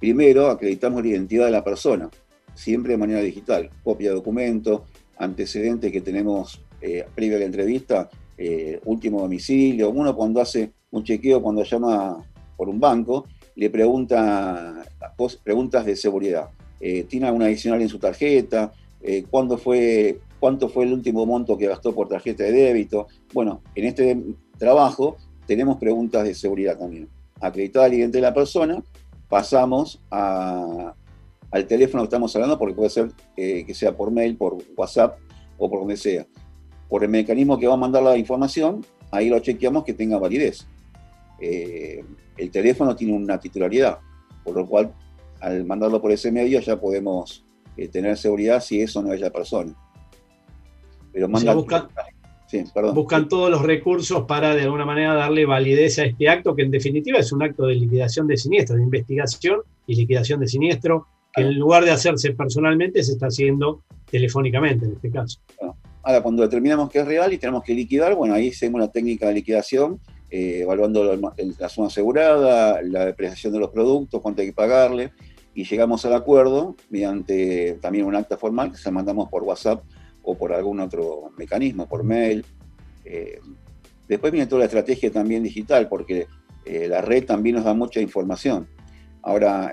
Primero, 0.00 0.48
acreditamos 0.48 1.02
la 1.02 1.08
identidad 1.10 1.44
de 1.44 1.52
la 1.52 1.62
persona, 1.62 2.10
siempre 2.54 2.92
de 2.92 2.98
manera 2.98 3.20
digital, 3.20 3.70
copia 3.84 4.10
de 4.10 4.16
documento, 4.16 4.86
antecedentes 5.18 5.92
que 5.92 6.00
tenemos 6.00 6.64
previo 7.14 7.36
a 7.36 7.38
la 7.38 7.46
entrevista, 7.46 8.10
último 8.86 9.20
domicilio, 9.20 9.90
uno 9.90 10.16
cuando 10.16 10.40
hace 10.40 10.72
un 10.92 11.02
chequeo 11.02 11.42
cuando 11.42 11.64
llama 11.64 12.24
por 12.56 12.68
un 12.68 12.78
banco, 12.78 13.26
le 13.56 13.68
pregunta 13.70 14.84
preguntas 15.42 15.84
de 15.84 15.96
seguridad. 15.96 16.48
Eh, 16.80 17.04
¿Tiene 17.04 17.26
alguna 17.26 17.46
adicional 17.46 17.82
en 17.82 17.88
su 17.88 17.98
tarjeta? 17.98 18.72
Eh, 19.00 19.24
¿cuándo 19.28 19.58
fue, 19.58 20.20
¿Cuánto 20.38 20.68
fue 20.68 20.84
el 20.84 20.92
último 20.92 21.26
monto 21.26 21.56
que 21.56 21.66
gastó 21.66 21.94
por 21.94 22.08
tarjeta 22.08 22.44
de 22.44 22.52
débito? 22.52 23.08
Bueno, 23.32 23.62
en 23.74 23.84
este 23.86 24.20
trabajo 24.58 25.16
tenemos 25.46 25.76
preguntas 25.78 26.24
de 26.24 26.34
seguridad 26.34 26.78
también. 26.78 27.08
Acreditada 27.40 27.86
el 27.86 27.94
identidad 27.94 28.22
de 28.22 28.28
la 28.28 28.34
persona, 28.34 28.82
pasamos 29.28 30.00
al 30.10 31.66
teléfono 31.66 32.02
que 32.02 32.06
estamos 32.06 32.34
hablando, 32.36 32.58
porque 32.58 32.74
puede 32.74 32.90
ser 32.90 33.10
eh, 33.36 33.64
que 33.66 33.74
sea 33.74 33.96
por 33.96 34.10
mail, 34.10 34.36
por 34.36 34.58
WhatsApp 34.76 35.18
o 35.58 35.70
por 35.70 35.80
donde 35.80 35.96
sea. 35.96 36.26
Por 36.88 37.04
el 37.04 37.10
mecanismo 37.10 37.58
que 37.58 37.66
va 37.66 37.74
a 37.74 37.78
mandar 37.78 38.02
la 38.02 38.16
información, 38.16 38.84
ahí 39.10 39.28
lo 39.28 39.38
chequeamos 39.38 39.84
que 39.84 39.94
tenga 39.94 40.18
validez. 40.18 40.66
Eh, 41.44 42.04
el 42.36 42.50
teléfono 42.52 42.94
tiene 42.94 43.14
una 43.14 43.40
titularidad, 43.40 43.98
por 44.44 44.54
lo 44.54 44.66
cual 44.66 44.94
al 45.40 45.64
mandarlo 45.64 46.00
por 46.00 46.12
ese 46.12 46.30
medio 46.30 46.60
ya 46.60 46.80
podemos 46.80 47.44
eh, 47.76 47.88
tener 47.88 48.16
seguridad 48.16 48.60
si 48.62 48.80
eso 48.80 49.02
no 49.02 49.12
es 49.12 49.20
la 49.20 49.30
persona. 49.30 49.74
Pero 51.12 51.28
manda... 51.28 51.52
buscan 52.94 53.28
todos 53.28 53.50
los 53.50 53.62
recursos 53.62 54.24
para 54.26 54.54
de 54.54 54.62
alguna 54.62 54.84
manera 54.84 55.14
darle 55.14 55.44
validez 55.44 55.98
a 55.98 56.04
este 56.04 56.28
acto, 56.28 56.54
que 56.54 56.62
en 56.62 56.70
definitiva 56.70 57.18
es 57.18 57.32
un 57.32 57.42
acto 57.42 57.66
de 57.66 57.74
liquidación 57.74 58.28
de 58.28 58.36
siniestro, 58.36 58.76
de 58.76 58.84
investigación 58.84 59.62
y 59.88 59.96
liquidación 59.96 60.38
de 60.38 60.46
siniestro, 60.46 61.08
que 61.34 61.42
en 61.42 61.58
lugar 61.58 61.84
de 61.84 61.90
hacerse 61.90 62.34
personalmente 62.34 63.02
se 63.02 63.12
está 63.12 63.26
haciendo 63.26 63.82
telefónicamente 64.08 64.84
en 64.86 64.92
este 64.92 65.10
caso. 65.10 65.40
Ahora, 66.04 66.22
cuando 66.22 66.42
determinamos 66.42 66.88
que 66.88 67.00
es 67.00 67.06
real 67.06 67.32
y 67.32 67.38
tenemos 67.38 67.64
que 67.64 67.74
liquidar, 67.74 68.14
bueno, 68.14 68.34
ahí 68.34 68.52
seguimos 68.52 68.80
la 68.80 68.92
técnica 68.92 69.26
de 69.26 69.34
liquidación, 69.34 69.98
eh, 70.34 70.62
evaluando 70.62 71.04
la, 71.04 71.68
suma 71.68 71.88
asegurada, 71.88 72.80
la 72.80 73.04
depreciación 73.04 73.52
de 73.52 73.58
los 73.58 73.68
productos, 73.68 74.22
cuánto 74.22 74.40
hay 74.40 74.46
que 74.46 74.54
pagarle, 74.54 75.12
y 75.52 75.64
llegamos 75.64 76.06
al 76.06 76.14
acuerdo 76.14 76.74
mediante 76.88 77.78
también 77.82 78.06
un 78.06 78.16
acta 78.16 78.38
formal 78.38 78.70
que 78.70 78.78
se 78.78 78.90
mandamos 78.90 79.28
por 79.28 79.42
WhatsApp 79.42 79.84
o 80.22 80.34
por 80.34 80.54
algún 80.54 80.80
otro 80.80 81.32
mecanismo, 81.36 81.86
por 81.86 82.02
mail. 82.02 82.46
Eh, 83.04 83.40
después 84.08 84.32
viene 84.32 84.46
toda 84.46 84.60
la 84.60 84.64
estrategia 84.64 85.12
también 85.12 85.42
digital, 85.42 85.86
porque 85.86 86.28
eh, 86.64 86.88
la 86.88 87.02
red 87.02 87.26
también 87.26 87.56
nos 87.56 87.66
da 87.66 87.74
mucha 87.74 88.00
información. 88.00 88.66
Ahora 89.20 89.70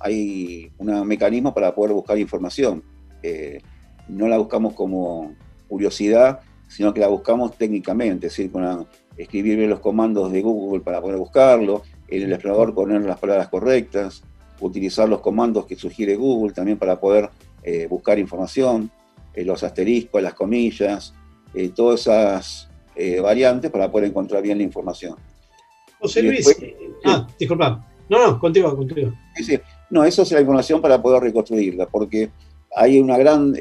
hay 0.00 0.70
un 0.76 1.08
mecanismo 1.08 1.54
para 1.54 1.74
poder 1.74 1.94
buscar 1.94 2.18
información. 2.18 2.84
no 4.06 4.28
la 4.28 4.36
buscamos 4.36 4.74
como 4.74 5.32
curiosidad, 5.66 6.40
sino 6.68 6.92
que 6.92 7.00
la 7.00 7.08
buscamos 7.08 7.56
técnicamente, 7.56 8.26
es 8.26 8.36
decir, 8.36 8.52
con 8.52 8.86
escribir 9.18 9.58
los 9.68 9.80
comandos 9.80 10.32
de 10.32 10.40
Google 10.40 10.80
para 10.80 11.02
poder 11.02 11.18
buscarlo, 11.18 11.82
en 12.06 12.22
el 12.22 12.32
explorador 12.32 12.74
poner 12.74 13.02
las 13.02 13.18
palabras 13.18 13.48
correctas, 13.48 14.22
utilizar 14.60 15.08
los 15.08 15.20
comandos 15.20 15.66
que 15.66 15.76
sugiere 15.76 16.16
Google 16.16 16.54
también 16.54 16.78
para 16.78 16.98
poder 16.98 17.28
buscar 17.90 18.18
información. 18.18 18.90
Eh, 19.38 19.44
los 19.44 19.62
asteriscos, 19.62 20.20
las 20.20 20.34
comillas, 20.34 21.14
eh, 21.54 21.70
todas 21.72 22.00
esas 22.00 22.68
eh, 22.96 23.20
variantes 23.20 23.70
para 23.70 23.88
poder 23.88 24.08
encontrar 24.08 24.42
bien 24.42 24.58
la 24.58 24.64
información. 24.64 25.14
José 26.00 26.22
Luis, 26.22 26.56
ah, 27.04 27.24
disculpa. 27.38 27.86
No, 28.08 28.26
no, 28.26 28.40
contigo, 28.40 28.74
contigo. 28.76 29.12
No, 29.90 30.02
eso 30.02 30.22
es 30.22 30.32
la 30.32 30.40
información 30.40 30.80
para 30.80 31.00
poder 31.00 31.22
reconstruirla, 31.22 31.86
porque 31.86 32.30
hay 32.74 32.98
una 32.98 33.16
gran 33.16 33.54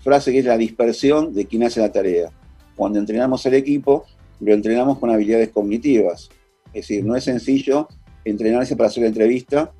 frase 0.00 0.32
que 0.32 0.40
es 0.40 0.44
la 0.44 0.58
dispersión 0.58 1.32
de 1.32 1.46
quien 1.46 1.62
hace 1.62 1.80
la 1.80 1.90
tarea. 1.90 2.30
Cuando 2.78 3.00
entrenamos 3.00 3.44
el 3.44 3.54
equipo, 3.54 4.06
lo 4.38 4.54
entrenamos 4.54 4.98
con 4.98 5.10
habilidades 5.10 5.48
cognitivas. 5.48 6.30
Es 6.66 6.86
decir, 6.86 7.04
no 7.04 7.16
es 7.16 7.24
sencillo 7.24 7.88
entrenarse 8.24 8.76
para 8.76 8.88
hacer 8.88 9.02
la 9.02 9.08
entrevista 9.08 9.72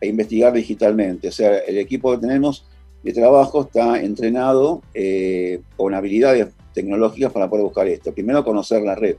e 0.00 0.08
investigar 0.08 0.54
digitalmente. 0.54 1.28
O 1.28 1.32
sea, 1.32 1.58
el 1.58 1.76
equipo 1.76 2.10
que 2.12 2.26
tenemos 2.26 2.64
de 3.02 3.12
trabajo 3.12 3.64
está 3.64 4.00
entrenado 4.00 4.80
eh, 4.94 5.60
con 5.76 5.92
habilidades 5.92 6.48
tecnológicas 6.72 7.32
para 7.32 7.50
poder 7.50 7.64
buscar 7.64 7.86
esto. 7.86 8.14
Primero 8.14 8.42
conocer 8.42 8.80
la 8.80 8.94
red 8.94 9.16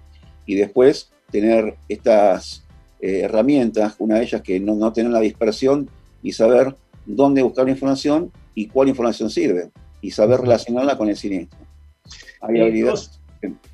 y 0.47 0.55
después 0.55 1.11
tener 1.31 1.75
estas 1.87 2.65
eh, 2.99 3.21
herramientas, 3.25 3.93
una 3.99 4.15
de 4.15 4.23
ellas 4.23 4.41
que 4.41 4.59
no, 4.59 4.73
no 4.73 4.91
tener 4.91 5.11
la 5.11 5.19
dispersión 5.19 5.87
y 6.23 6.31
saber 6.31 6.75
dónde 7.05 7.43
buscar 7.43 7.65
la 7.65 7.71
información 7.71 8.31
y 8.55 8.65
cuál 8.69 8.89
información 8.89 9.29
sirve 9.29 9.69
y 10.01 10.09
saber 10.09 10.41
relacionarla 10.41 10.97
con 10.97 11.09
el 11.09 11.15
siniestro. 11.15 11.59
Hay 12.41 12.59
eh, 12.59 12.93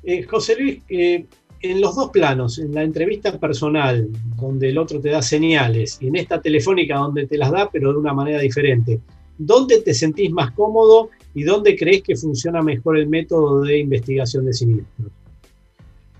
eh 0.02 0.22
José, 0.24 0.56
Luis, 0.58 0.82
en 0.88 1.80
los 1.80 1.94
dos 1.94 2.10
planos, 2.10 2.58
en 2.58 2.74
la 2.74 2.82
entrevista 2.82 3.38
personal, 3.38 4.08
donde 4.36 4.68
el 4.70 4.78
otro 4.78 5.00
te 5.00 5.10
da 5.10 5.22
señales, 5.22 5.98
y 6.00 6.08
en 6.08 6.16
esta 6.16 6.40
telefónica 6.40 6.96
donde 6.96 7.26
te 7.26 7.38
las 7.38 7.50
da, 7.50 7.70
pero 7.70 7.92
de 7.92 7.98
una 7.98 8.12
manera 8.12 8.40
diferente, 8.40 9.00
¿dónde 9.38 9.80
te 9.80 9.94
sentís 9.94 10.30
más 10.30 10.52
cómodo 10.52 11.10
y 11.34 11.42
dónde 11.42 11.76
crees 11.76 12.02
que 12.02 12.16
funciona 12.16 12.62
mejor 12.62 12.98
el 12.98 13.08
método 13.08 13.62
de 13.62 13.78
investigación 13.78 14.46
de 14.46 14.52
siniestros? 14.52 15.10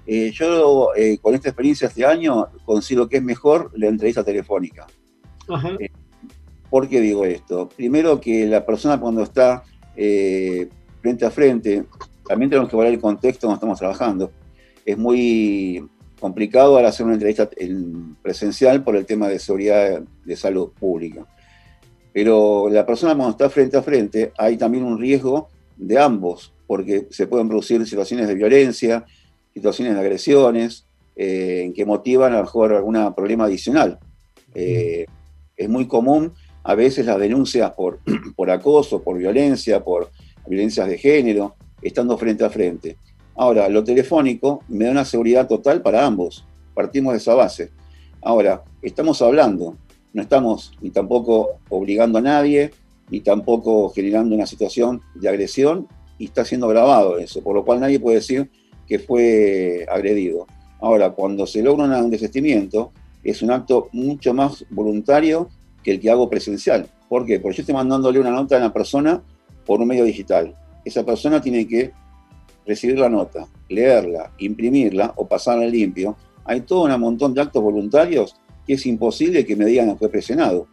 Eh, 0.06 0.30
yo 0.32 0.94
eh, 0.94 1.18
con 1.20 1.34
esta 1.34 1.48
experiencia 1.48 1.88
este 1.88 2.06
año 2.06 2.46
considero 2.64 3.08
que 3.08 3.16
es 3.16 3.22
mejor 3.22 3.72
la 3.74 3.88
entrevista 3.88 4.22
telefónica. 4.22 4.86
Eh, 5.80 5.90
¿Por 6.70 6.88
qué 6.88 7.00
digo 7.00 7.24
esto? 7.24 7.68
Primero 7.68 8.20
que 8.20 8.46
la 8.46 8.64
persona 8.64 9.00
cuando 9.00 9.22
está 9.22 9.64
frente 9.94 11.24
a 11.24 11.30
frente, 11.30 11.84
también 12.28 12.50
tenemos 12.50 12.68
que 12.68 12.76
evaluar 12.76 12.94
el 12.94 13.00
contexto 13.00 13.46
donde 13.46 13.56
estamos 13.56 13.78
trabajando. 13.78 14.32
Es 14.84 14.96
muy 14.96 15.88
complicado 16.20 16.76
al 16.76 16.86
hacer 16.86 17.04
una 17.04 17.14
entrevista 17.14 17.48
en 17.56 18.16
presencial 18.16 18.82
por 18.82 18.96
el 18.96 19.06
tema 19.06 19.28
de 19.28 19.38
seguridad 19.38 20.02
de 20.24 20.36
salud 20.36 20.70
pública. 20.78 21.26
Pero 22.12 22.68
la 22.70 22.86
persona 22.86 23.14
cuando 23.14 23.32
está 23.32 23.50
frente 23.50 23.76
a 23.76 23.82
frente 23.82 24.32
hay 24.38 24.56
también 24.56 24.84
un 24.84 24.98
riesgo 24.98 25.48
de 25.76 25.98
ambos, 25.98 26.52
porque 26.66 27.06
se 27.10 27.26
pueden 27.26 27.48
producir 27.48 27.86
situaciones 27.86 28.26
de 28.26 28.34
violencia, 28.34 29.04
situaciones 29.52 29.94
de 29.94 30.00
agresiones, 30.00 30.86
eh, 31.14 31.72
que 31.74 31.84
motivan 31.84 32.32
a 32.32 32.38
lo 32.38 32.44
mejor 32.44 32.72
algún 32.72 33.14
problema 33.14 33.44
adicional. 33.44 33.98
Eh, 34.54 35.04
es 35.56 35.68
muy 35.68 35.86
común 35.86 36.32
a 36.64 36.74
veces 36.74 37.06
las 37.06 37.18
denuncias 37.18 37.70
por, 37.72 38.00
por 38.36 38.50
acoso, 38.50 39.02
por 39.02 39.18
violencia, 39.18 39.84
por 39.84 40.10
violencias 40.46 40.88
de 40.88 40.98
género, 40.98 41.54
estando 41.86 42.16
frente 42.18 42.44
a 42.44 42.50
frente. 42.50 42.96
Ahora, 43.36 43.68
lo 43.68 43.84
telefónico 43.84 44.62
me 44.68 44.86
da 44.86 44.90
una 44.90 45.04
seguridad 45.04 45.46
total 45.46 45.82
para 45.82 46.04
ambos. 46.04 46.46
Partimos 46.74 47.12
de 47.12 47.18
esa 47.18 47.34
base. 47.34 47.70
Ahora, 48.22 48.62
estamos 48.82 49.20
hablando 49.22 49.76
no 50.16 50.22
estamos 50.22 50.72
ni 50.80 50.88
tampoco 50.88 51.58
obligando 51.68 52.16
a 52.16 52.22
nadie, 52.22 52.70
ni 53.10 53.20
tampoco 53.20 53.90
generando 53.90 54.34
una 54.34 54.46
situación 54.46 55.02
de 55.14 55.28
agresión, 55.28 55.88
y 56.16 56.24
está 56.24 56.42
siendo 56.42 56.68
grabado 56.68 57.18
eso, 57.18 57.42
por 57.42 57.54
lo 57.54 57.66
cual 57.66 57.80
nadie 57.80 58.00
puede 58.00 58.16
decir 58.16 58.50
que 58.88 58.98
fue 58.98 59.84
agredido. 59.90 60.46
Ahora, 60.80 61.10
cuando 61.10 61.46
se 61.46 61.62
logra 61.62 62.02
un 62.02 62.10
desistimiento, 62.10 62.92
es 63.22 63.42
un 63.42 63.50
acto 63.50 63.90
mucho 63.92 64.32
más 64.32 64.64
voluntario 64.70 65.50
que 65.82 65.90
el 65.90 66.00
que 66.00 66.10
hago 66.10 66.30
presencial. 66.30 66.88
¿Por 67.10 67.26
qué? 67.26 67.38
Porque 67.38 67.58
yo 67.58 67.60
estoy 67.60 67.74
mandándole 67.74 68.18
una 68.18 68.30
nota 68.30 68.56
a 68.56 68.58
una 68.58 68.72
persona 68.72 69.22
por 69.66 69.82
un 69.82 69.88
medio 69.88 70.04
digital. 70.04 70.56
Esa 70.86 71.04
persona 71.04 71.40
tiene 71.40 71.66
que 71.66 71.90
recibir 72.64 72.96
la 72.96 73.08
nota, 73.08 73.48
leerla, 73.68 74.30
imprimirla 74.38 75.12
o 75.16 75.26
pasarla 75.26 75.66
limpio. 75.66 76.16
Hay 76.44 76.60
todo 76.60 76.84
un 76.84 77.00
montón 77.00 77.34
de 77.34 77.40
actos 77.40 77.60
voluntarios 77.60 78.36
que 78.64 78.74
es 78.74 78.86
imposible 78.86 79.44
que 79.44 79.56
me 79.56 79.64
digan 79.64 79.90
que 79.90 79.96
fue 79.96 80.08
presionado. 80.08 80.68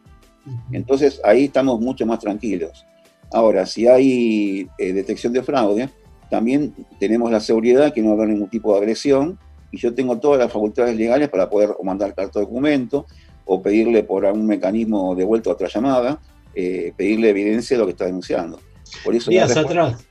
Entonces 0.71 1.19
ahí 1.23 1.45
estamos 1.45 1.79
mucho 1.79 2.05
más 2.05 2.19
tranquilos. 2.19 2.85
Ahora, 3.31 3.65
si 3.65 3.87
hay 3.87 4.67
eh, 4.77 4.93
detección 4.93 5.33
de 5.33 5.41
fraude, 5.41 5.89
también 6.29 6.75
tenemos 6.99 7.31
la 7.31 7.39
seguridad 7.39 7.91
que 7.91 8.03
no 8.03 8.09
va 8.09 8.13
a 8.13 8.17
haber 8.17 8.29
ningún 8.29 8.49
tipo 8.49 8.71
de 8.71 8.77
agresión 8.77 9.39
y 9.71 9.79
yo 9.79 9.95
tengo 9.95 10.19
todas 10.19 10.37
las 10.37 10.51
facultades 10.51 10.95
legales 10.95 11.29
para 11.29 11.49
poder 11.49 11.71
mandar 11.81 12.13
carta 12.13 12.39
de 12.39 12.45
documento 12.45 13.07
o 13.45 13.63
pedirle 13.63 14.03
por 14.03 14.27
algún 14.27 14.45
mecanismo 14.45 15.15
de 15.15 15.23
vuelta 15.23 15.49
a 15.49 15.53
otra 15.53 15.69
llamada, 15.69 16.21
eh, 16.53 16.93
pedirle 16.95 17.29
evidencia 17.29 17.75
de 17.75 17.79
lo 17.79 17.87
que 17.87 17.93
está 17.93 18.05
denunciando. 18.05 18.59
Por 19.03 19.15
eso 19.15 19.31
días 19.31 19.55
atrás, 19.55 20.05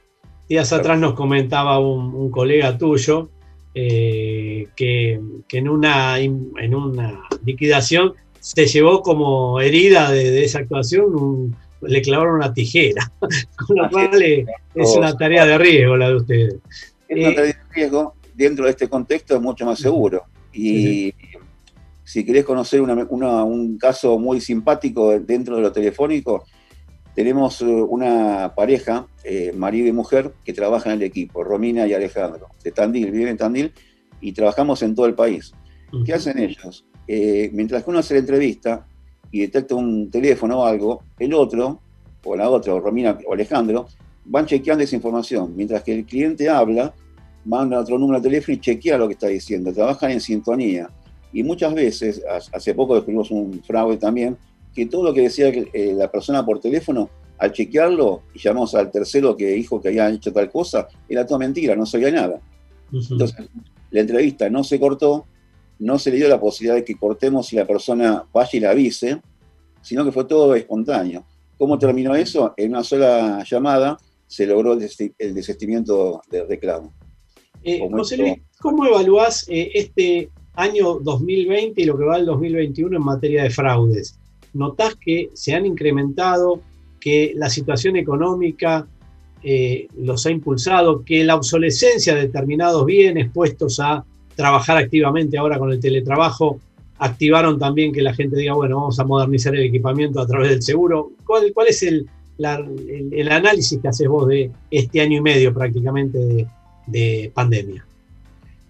días 0.49 0.73
atrás 0.73 0.99
nos 0.99 1.15
comentaba 1.15 1.79
un 1.79 2.31
colega 2.31 2.77
tuyo 2.79 3.31
eh, 3.75 4.69
que, 4.77 5.19
en, 5.51 5.69
una, 5.69 6.19
en 6.19 6.75
una 6.75 7.23
liquidación 7.45 8.13
se 8.39 8.67
llevó 8.67 9.03
como 9.03 9.61
herida 9.61 10.11
de, 10.11 10.45
esa 10.45 10.59
actuación, 10.59 11.57
le 11.81 12.03
clavaron 12.03 12.35
una 12.35 12.53
tijera, 12.53 13.11
con 13.67 13.77
lo 13.77 13.89
cual 13.89 14.23
es 14.23 14.97
una 14.97 15.17
tarea 15.17 15.47
de 15.47 15.57
riesgo 15.57 15.97
la 15.97 16.09
de 16.09 16.17
ustedes. 16.17 16.55
Es 17.09 17.17
una 17.17 17.29
eh, 17.29 17.35
tarea 17.35 17.53
de 17.53 17.75
riesgo, 17.75 18.15
dentro 18.35 18.65
de 18.67 18.73
este 18.73 18.89
contexto 18.89 19.37
es 19.37 19.41
mucho 19.41 19.65
más 19.65 19.79
seguro. 19.79 20.25
Y 20.53 21.15
si 22.05 22.27
querés 22.27 22.45
conocer 22.45 22.83
un 22.83 23.79
caso 23.79 24.19
muy 24.19 24.41
simpático 24.41 25.19
dentro 25.19 25.57
de 25.57 25.63
lo 25.63 25.73
telefónico, 25.73 26.45
tenemos 27.15 27.61
eh, 27.61 27.67
una 27.67 28.55
pareja, 28.55 29.07
eh, 29.25 29.53
marido 29.55 29.89
y 29.89 29.93
mujer, 29.93 30.33
que 30.45 30.53
trabajan 30.53 30.95
en 30.95 30.99
el 31.01 31.07
equipo, 31.07 31.45
Romina 31.45 31.87
y 31.87 31.93
Alejandro, 31.93 32.49
de 32.63 32.73
Tandil, 32.73 33.11
viven 33.11 33.29
en 33.29 33.37
Tandil 33.37 33.73
y 34.21 34.33
trabajamos 34.33 34.83
en 34.83 34.95
todo 34.95 35.07
el 35.07 35.15
país. 35.15 35.53
¿Qué 36.07 36.15
hacen 36.15 36.39
ellos? 36.39 36.87
Eh, 37.07 37.51
mientras 37.53 37.85
que 37.85 37.91
uno 37.91 37.99
hace 37.99 38.15
la 38.15 38.21
entrevista 38.21 38.87
y 39.31 39.41
detecta 39.41 39.75
un 39.75 40.11
teléfono 40.11 40.61
o 40.61 40.65
algo, 40.65 41.03
el 41.19 41.35
otro, 41.35 41.81
o 42.25 42.37
la 42.37 42.49
otra, 42.49 42.75
o 42.75 42.81
Romina 42.81 43.19
o 43.27 43.35
Alejandro, 43.35 43.89
van 44.25 44.47
chequeando 44.47 44.85
esa 44.85 44.97
información. 44.97 45.53
Mientras 45.55 45.83
que 45.83 45.95
el 45.95 46.07
cliente 46.07 46.49
habla, 46.49 46.95
manda 47.45 47.79
otro 47.79 47.99
número 47.99 48.21
de 48.21 48.29
teléfono 48.29 48.57
y 48.57 48.61
chequea 48.61 48.97
lo 48.97 49.07
que 49.07 49.15
está 49.15 49.27
diciendo. 49.27 49.73
Trabajan 49.73 50.13
en 50.13 50.21
sintonía. 50.21 50.89
Y 51.33 51.43
muchas 51.43 51.75
veces, 51.75 52.23
hace 52.53 52.75
poco 52.75 52.95
descubrimos 52.95 53.31
un 53.31 53.63
fraude 53.63 53.97
también, 53.97 54.37
que 54.75 54.87
todo 54.87 55.03
lo 55.03 55.15
que 55.15 55.23
decía 55.23 55.49
eh, 55.49 55.95
la 55.97 56.11
persona 56.11 56.45
por 56.45 56.61
teléfono, 56.61 57.11
al 57.39 57.53
chequearlo 57.53 58.23
y 58.35 58.39
llamamos 58.39 58.75
al 58.75 58.91
tercero 58.91 59.37
que 59.37 59.49
dijo 59.49 59.81
que 59.81 59.89
había 59.89 60.09
hecho 60.11 60.33
tal 60.33 60.51
cosa, 60.51 60.87
era 61.09 61.27
toda 61.27 61.41
mentira, 61.41 61.75
no 61.75 61.85
sabía 61.87 62.11
nada. 62.11 62.41
Entonces, 62.93 63.49
la 63.91 64.01
entrevista 64.01 64.49
no 64.49 64.63
se 64.63 64.79
cortó, 64.79 65.27
no 65.79 65.99
se 65.99 66.11
le 66.11 66.19
dio 66.19 66.29
la 66.29 66.41
posibilidad 66.41 66.77
de 66.77 66.85
que 66.85 66.97
cortemos 66.97 67.49
si 67.49 67.57
la 67.57 67.67
persona 67.67 68.25
vaya 68.33 68.51
y 68.53 68.61
la 68.61 68.71
avise, 68.71 69.21
sino 69.81 70.05
que 70.05 70.13
fue 70.13 70.25
todo 70.25 70.55
espontáneo. 70.55 71.25
¿Cómo 71.59 71.79
terminó 71.79 72.15
eso? 72.15 72.55
En 72.57 72.71
una 72.71 72.85
sola 72.85 73.45
llamada 73.45 73.99
se 74.27 74.47
logró 74.47 74.75
el 74.75 75.35
desistimiento 75.35 76.23
del 76.31 76.49
reclamo. 76.49 76.93
Eh, 77.65 77.81
José 77.91 78.17
Luis, 78.17 78.35
¿cómo 78.61 78.87
evaluás 78.87 79.47
eh, 79.49 79.71
este 79.75 80.31
año 80.55 80.99
2020 81.01 81.81
y 81.81 81.85
lo 81.85 81.97
que 81.97 82.05
va 82.05 82.17
el 82.17 82.27
2021 82.27 82.97
en 82.97 83.05
materia 83.05 83.43
de 83.45 83.51
fraudes? 83.51 84.19
¿Notás 84.55 84.97
que 84.97 85.31
se 85.35 85.55
han 85.55 85.67
incrementado, 85.67 86.61
que 87.01 87.33
la 87.35 87.51
situación 87.51 87.97
económica 87.97 88.87
eh, 89.43 89.89
los 89.99 90.25
ha 90.27 90.31
impulsado, 90.31 91.05
que 91.05 91.25
la 91.25 91.35
obsolescencia 91.35 92.15
de 92.15 92.23
determinados 92.23 92.87
bienes 92.87 93.31
puestos 93.33 93.81
a 93.81 94.05
trabajar 94.37 94.77
activamente 94.77 95.37
ahora 95.37 95.59
con 95.59 95.73
el 95.73 95.81
teletrabajo 95.81 96.61
activaron 96.99 97.59
también 97.59 97.93
que 97.93 98.01
la 98.01 98.15
gente 98.15 98.37
diga, 98.37 98.55
bueno, 98.55 98.77
vamos 98.77 98.99
a 99.01 99.05
modernizar 99.05 99.55
el 99.57 99.65
equipamiento 99.65 100.21
a 100.21 100.27
través 100.27 100.51
del 100.51 100.63
seguro. 100.63 101.11
¿Cuál, 101.27 101.53
cuál 101.53 101.67
es 101.67 101.83
el, 101.83 102.09
el, 102.39 103.33
análisis 103.33 103.81
que 103.81 103.89
haces 103.89 104.07
vos 104.07 104.29
de 104.29 104.53
este 104.71 105.01
año 105.01 105.19
y 105.19 105.21
medio 105.21 105.53
prácticamente 105.53 106.47
de, 106.87 107.33
pandemia? 107.35 107.85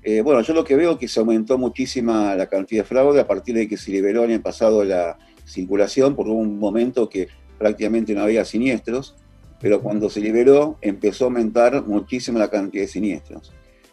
Eh, 0.02 0.22
bueno, 0.22 0.40
yo 0.40 0.54
lo 0.54 0.64
que 0.64 0.74
veo 0.74 0.92
es 0.92 0.98
que 0.98 1.08
se 1.08 1.20
aumentó 1.20 1.58
muchísima 1.58 2.34
la 2.34 2.46
cantidad 2.46 2.82
de 2.82 2.88
fraude 2.88 3.20
a 3.20 3.26
partir 3.26 3.54
de 3.54 3.68
que 3.68 3.76
se 3.76 3.90
liberó 3.90 4.24
el 4.24 4.30
año 4.30 4.42
pasado 4.42 4.82
la 4.82 5.18
circulación, 5.44 6.14
por 6.14 6.28
un 6.28 6.58
momento 6.58 7.08
que 7.08 7.28
prácticamente 7.58 8.14
no 8.14 8.22
había 8.22 8.44
siniestros, 8.44 9.16
pero 9.60 9.80
cuando 9.80 10.10
se 10.10 10.20
liberó 10.20 10.76
empezó 10.82 11.24
a 11.24 11.28
aumentar 11.28 11.86
muchísimo 11.86 12.38
la 12.38 12.50
cantidad 12.50 12.82
de 12.82 12.88
siniestros. 12.88 13.52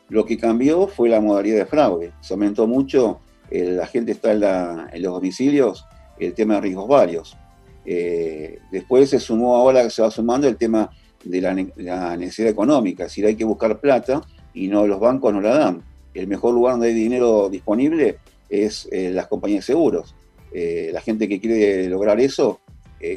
Lo 0.10 0.26
que 0.26 0.38
cambió 0.38 0.88
fue 0.88 1.08
la 1.10 1.22
modalidad 1.22 1.58
de 1.58 1.66
fraude. 1.68 2.12
Se 2.22 2.34
aumentó 2.34 2.66
mucho, 2.66 3.20
eh, 3.52 3.66
la 3.66 3.86
gente 3.86 4.14
está 4.14 4.32
en, 4.32 5.02
los 5.04 5.14
domicilios, 5.14 5.86
el 6.20 6.34
tema 6.34 6.56
de 6.56 6.62
riesgos 6.62 6.88
varios. 6.88 7.38
Eh, 7.86 8.58
después 8.72 9.10
se 9.10 9.20
sumó 9.20 9.56
ahora 9.56 9.90
se 9.90 10.02
va 10.02 10.12
sumando 10.12 10.48
el 10.48 10.58
tema 10.58 10.90
de 11.24 11.42
la, 11.42 12.18
necesidad 12.18 12.50
económica, 12.50 13.04
es 13.04 13.12
decir, 13.12 13.26
hay 13.26 13.36
que 13.36 13.44
buscar 13.44 13.80
plata 13.80 14.22
y 14.54 14.68
no 14.68 14.88
los 14.88 15.00
bancos 15.00 15.34
no 15.34 15.42
la 15.42 15.58
dan. 15.58 15.84
El 16.14 16.28
mejor 16.28 16.54
lugar 16.56 16.74
donde 16.74 16.88
hay 16.88 16.94
dinero 16.96 17.50
disponible 17.50 18.18
es 18.50 18.88
eh, 18.92 19.12
las 19.12 19.28
compañías 19.28 19.66
de 19.66 19.74
seguros. 19.74 20.16
La 20.52 21.02
gente 21.02 21.28
que 21.28 21.40
quiere 21.40 21.88
lograr 21.88 22.20
eso 22.20 22.60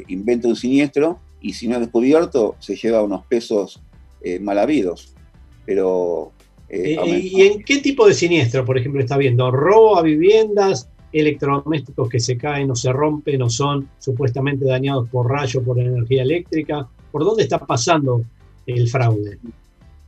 inventa 0.07 0.47
un 0.47 0.55
siniestro 0.55 1.19
y 1.41 1.53
si 1.53 1.67
no 1.67 1.75
es 1.75 1.81
descubierto 1.81 2.55
se 2.59 2.75
lleva 2.75 3.01
unos 3.03 3.25
pesos 3.25 3.81
mal 4.39 4.59
habidos. 4.59 5.13
Pero 5.65 6.33
eh, 6.73 6.97
eh, 7.05 7.19
¿Y 7.31 7.41
en 7.43 7.63
qué 7.63 7.77
tipo 7.77 8.07
de 8.07 8.15
siniestro, 8.15 8.65
por 8.65 8.79
ejemplo, 8.79 8.99
está 8.99 9.15
viendo? 9.15 9.51
¿Robo 9.51 9.95
a 9.95 10.01
viviendas, 10.01 10.89
electrodomésticos 11.11 12.09
que 12.09 12.19
se 12.19 12.35
caen 12.35 12.71
o 12.71 12.75
se 12.75 12.91
rompen 12.91 13.43
o 13.43 13.49
son 13.49 13.87
supuestamente 13.99 14.65
dañados 14.65 15.07
por 15.09 15.29
rayo, 15.29 15.61
por 15.61 15.79
energía 15.79 16.23
eléctrica? 16.23 16.87
¿Por 17.11 17.23
dónde 17.25 17.43
está 17.43 17.59
pasando 17.59 18.23
el 18.65 18.89
fraude? 18.89 19.37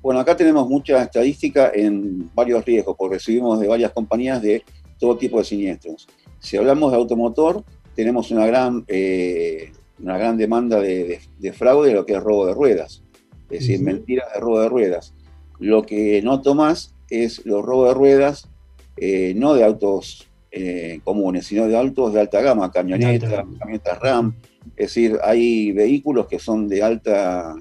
Bueno, 0.02 0.20
acá 0.20 0.36
tenemos 0.36 0.68
mucha 0.68 1.04
estadística 1.04 1.72
en 1.72 2.32
varios 2.34 2.66
riesgos, 2.66 2.96
porque 2.98 3.18
recibimos 3.18 3.60
de 3.60 3.68
varias 3.68 3.92
compañías 3.92 4.42
de 4.42 4.64
todo 5.00 5.18
tipo 5.18 5.38
de 5.38 5.44
siniestros. 5.44 6.08
Si 6.40 6.58
hablamos 6.58 6.92
de 6.92 6.98
automotor, 6.98 7.64
tenemos 7.96 8.32
una 8.32 8.46
gran, 8.46 8.84
eh, 8.88 9.72
una 10.00 10.18
gran 10.18 10.38
demanda 10.38 10.80
de, 10.80 11.20
fraude, 11.54 11.94
lo 11.94 12.06
que 12.06 12.14
es 12.14 12.24
robo 12.24 12.46
de 12.46 12.54
ruedas, 12.54 13.04
es 13.50 13.62
decir, 13.62 13.82
mentiras 13.82 14.28
de 14.34 14.40
robo 14.40 14.62
de 14.62 14.70
ruedas. 14.70 15.14
Lo 15.60 15.84
que 15.84 16.22
noto 16.22 16.54
más 16.54 16.94
es 17.10 17.46
los 17.46 17.64
robos 17.64 17.90
de 17.90 17.94
ruedas, 17.94 18.50
eh, 18.98 19.34
no 19.36 19.54
de 19.54 19.64
autos 19.64 20.28
eh, 20.52 21.00
comunes, 21.04 21.48
sino 21.48 21.68
de 21.68 21.78
autos 21.78 22.14
de 22.14 22.20
alta 22.20 22.42
gama, 22.42 22.72
camionetas, 22.72 23.46
camionetas 23.60 24.00
RAM. 24.00 24.36
Es 24.76 24.88
decir, 24.88 25.18
hay 25.24 25.72
vehículos 25.72 26.28
que 26.28 26.40
son 26.40 26.68
de 26.68 26.84
alta, 26.84 27.56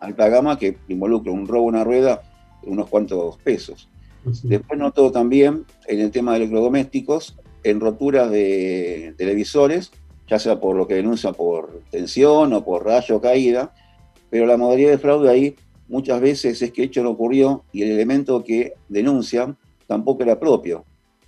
alta 0.00 0.28
gama 0.28 0.58
que 0.58 0.76
involucran 0.88 1.34
un 1.34 1.46
robo 1.46 1.62
de 1.62 1.68
una 1.68 1.84
rueda 1.84 2.22
de 2.62 2.70
unos 2.70 2.88
cuantos 2.88 3.38
pesos. 3.38 3.88
Después 4.24 4.78
noto 4.78 5.10
también 5.10 5.64
en 5.88 6.00
el 6.00 6.10
tema 6.10 6.32
de 6.32 6.38
electrodomésticos, 6.38 7.36
en 7.64 7.80
roturas 7.80 8.30
de 8.30 9.14
televisores, 9.16 9.90
ya 10.28 10.38
sea 10.38 10.60
por 10.60 10.76
lo 10.76 10.86
que 10.86 10.94
denuncia 10.94 11.32
por 11.32 11.82
tensión 11.90 12.52
o 12.52 12.64
por 12.64 12.84
rayo 12.84 13.20
caída, 13.20 13.72
pero 14.30 14.46
la 14.46 14.56
modalidad 14.56 14.90
de 14.90 14.98
fraude 14.98 15.30
ahí 15.30 15.56
muchas 15.88 16.20
veces 16.20 16.62
es 16.62 16.72
que 16.72 16.84
hecho 16.84 17.02
no 17.02 17.10
ocurrió 17.10 17.64
y 17.72 17.82
el 17.82 17.90
elemento 17.90 18.42
que 18.42 18.74
denuncian 18.88 19.56
tampoco 19.86 20.22
era 20.22 20.40
propio. 20.40 20.84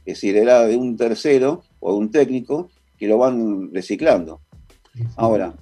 Es 0.06 0.16
decir, 0.16 0.36
era 0.36 0.64
de 0.66 0.76
un 0.76 0.96
tercero 0.96 1.62
o 1.80 1.92
de 1.92 1.98
un 1.98 2.10
técnico 2.10 2.70
que 2.98 3.06
lo 3.06 3.18
van 3.18 3.72
reciclando. 3.72 4.40
Ahora, 5.16 5.54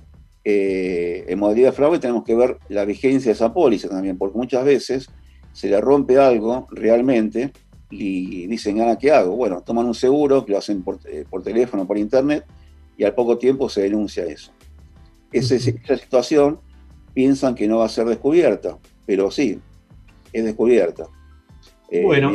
eh, 0.44 1.24
en 1.28 1.38
modalidad 1.38 1.70
de 1.70 1.76
fraude 1.76 1.98
tenemos 1.98 2.24
que 2.24 2.34
ver 2.34 2.58
la 2.68 2.84
vigencia 2.84 3.30
de 3.30 3.34
esa 3.34 3.52
póliza 3.52 3.88
también, 3.88 4.18
porque 4.18 4.38
muchas 4.38 4.64
veces 4.64 5.08
se 5.52 5.68
le 5.68 5.80
rompe 5.80 6.18
algo 6.18 6.66
realmente 6.70 7.52
y 7.94 8.46
dicen, 8.46 8.80
¿ahora 8.80 8.96
qué 8.96 9.10
hago? 9.10 9.36
Bueno, 9.36 9.62
toman 9.62 9.86
un 9.86 9.94
seguro, 9.94 10.44
lo 10.48 10.56
hacen 10.56 10.82
por, 10.82 10.98
eh, 11.04 11.24
por 11.28 11.42
teléfono, 11.42 11.86
por 11.86 11.98
internet, 11.98 12.44
y 12.96 13.04
al 13.04 13.14
poco 13.14 13.36
tiempo 13.36 13.68
se 13.68 13.82
denuncia 13.82 14.24
eso. 14.24 14.50
esa 15.30 15.58
situación 15.58 16.58
piensan 17.12 17.54
que 17.54 17.68
no 17.68 17.78
va 17.78 17.86
a 17.86 17.90
ser 17.90 18.06
descubierta, 18.06 18.78
pero 19.04 19.30
sí, 19.30 19.58
es 20.32 20.44
descubierta. 20.44 21.08
Eh, 21.90 22.02
bueno, 22.02 22.32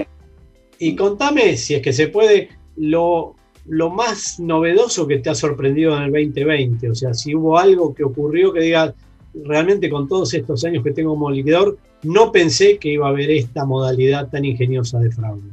y 0.78 0.96
contame, 0.96 1.58
si 1.58 1.74
es 1.74 1.82
que 1.82 1.92
se 1.92 2.08
puede, 2.08 2.50
lo, 2.76 3.36
lo 3.66 3.90
más 3.90 4.40
novedoso 4.40 5.08
que 5.08 5.18
te 5.18 5.32
ha 5.32 5.36
sorprendido 5.36 5.98
en 5.98 6.04
el 6.04 6.12
2020, 6.12 6.92
o 6.92 6.96
sea, 6.96 7.16
si 7.16 7.34
hubo 7.34 7.58
algo 7.58 7.96
que 7.96 8.04
ocurrió 8.04 8.54
que 8.54 8.62
diga, 8.62 8.94
realmente 9.34 9.90
con 9.90 10.08
todos 10.08 10.34
estos 10.34 10.64
años 10.66 10.84
que 10.84 10.92
tengo 10.92 11.12
como 11.12 11.30
liquidador, 11.30 11.78
no 12.04 12.32
pensé 12.32 12.78
que 12.78 12.90
iba 12.90 13.08
a 13.08 13.10
haber 13.10 13.32
esta 13.32 13.66
modalidad 13.66 14.30
tan 14.30 14.46
ingeniosa 14.46 15.00
de 15.00 15.12
fraude. 15.12 15.50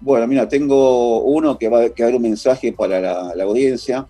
Bueno, 0.00 0.26
mira, 0.26 0.48
tengo 0.48 1.22
uno 1.22 1.58
que 1.58 1.68
va 1.68 1.84
a 1.84 1.90
quedar 1.90 2.14
un 2.14 2.22
mensaje 2.22 2.72
para 2.72 3.00
la, 3.34 3.44
audiencia, 3.44 4.06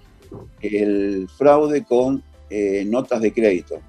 el 0.61 1.29
fraude 1.37 1.85
con 1.85 2.23
eh, 2.49 2.85
notas 2.87 3.21
de 3.21 3.33
crédito 3.33 3.81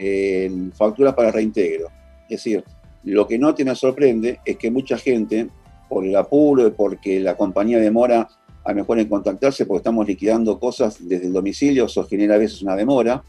en 0.00 0.72
facturas 0.72 1.14
para 1.14 1.30
reintegro. 1.30 1.88
Es 2.28 2.42
decir, 2.42 2.64
lo 3.04 3.26
que 3.26 3.38
no 3.38 3.54
te 3.54 3.74
sorprende 3.74 4.40
es 4.44 4.56
que 4.56 4.70
mucha 4.70 4.96
gente, 4.96 5.48
por 5.88 6.06
el 6.06 6.16
apuro 6.16 6.66
y 6.66 6.70
porque 6.70 7.20
la 7.20 7.36
compañía 7.36 7.78
demora 7.78 8.28
a 8.64 8.72
mejor 8.72 8.98
en 8.98 9.08
contactarse 9.08 9.66
porque 9.66 9.78
estamos 9.78 10.06
liquidando 10.06 10.58
cosas 10.58 10.96
desde 11.00 11.26
el 11.26 11.32
domicilio, 11.32 11.86
eso 11.86 12.04
genera 12.04 12.36
a 12.36 12.38
veces 12.38 12.62
una 12.62 12.76
demora, 12.76 13.22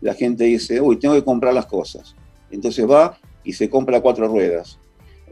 la 0.00 0.14
gente 0.14 0.44
dice, 0.44 0.80
uy, 0.80 0.98
tengo 0.98 1.14
que 1.14 1.24
comprar 1.24 1.54
las 1.54 1.66
cosas. 1.66 2.14
Entonces 2.50 2.88
va 2.88 3.18
y 3.44 3.52
se 3.52 3.68
compra 3.68 4.00
cuatro 4.00 4.28
ruedas, 4.28 4.78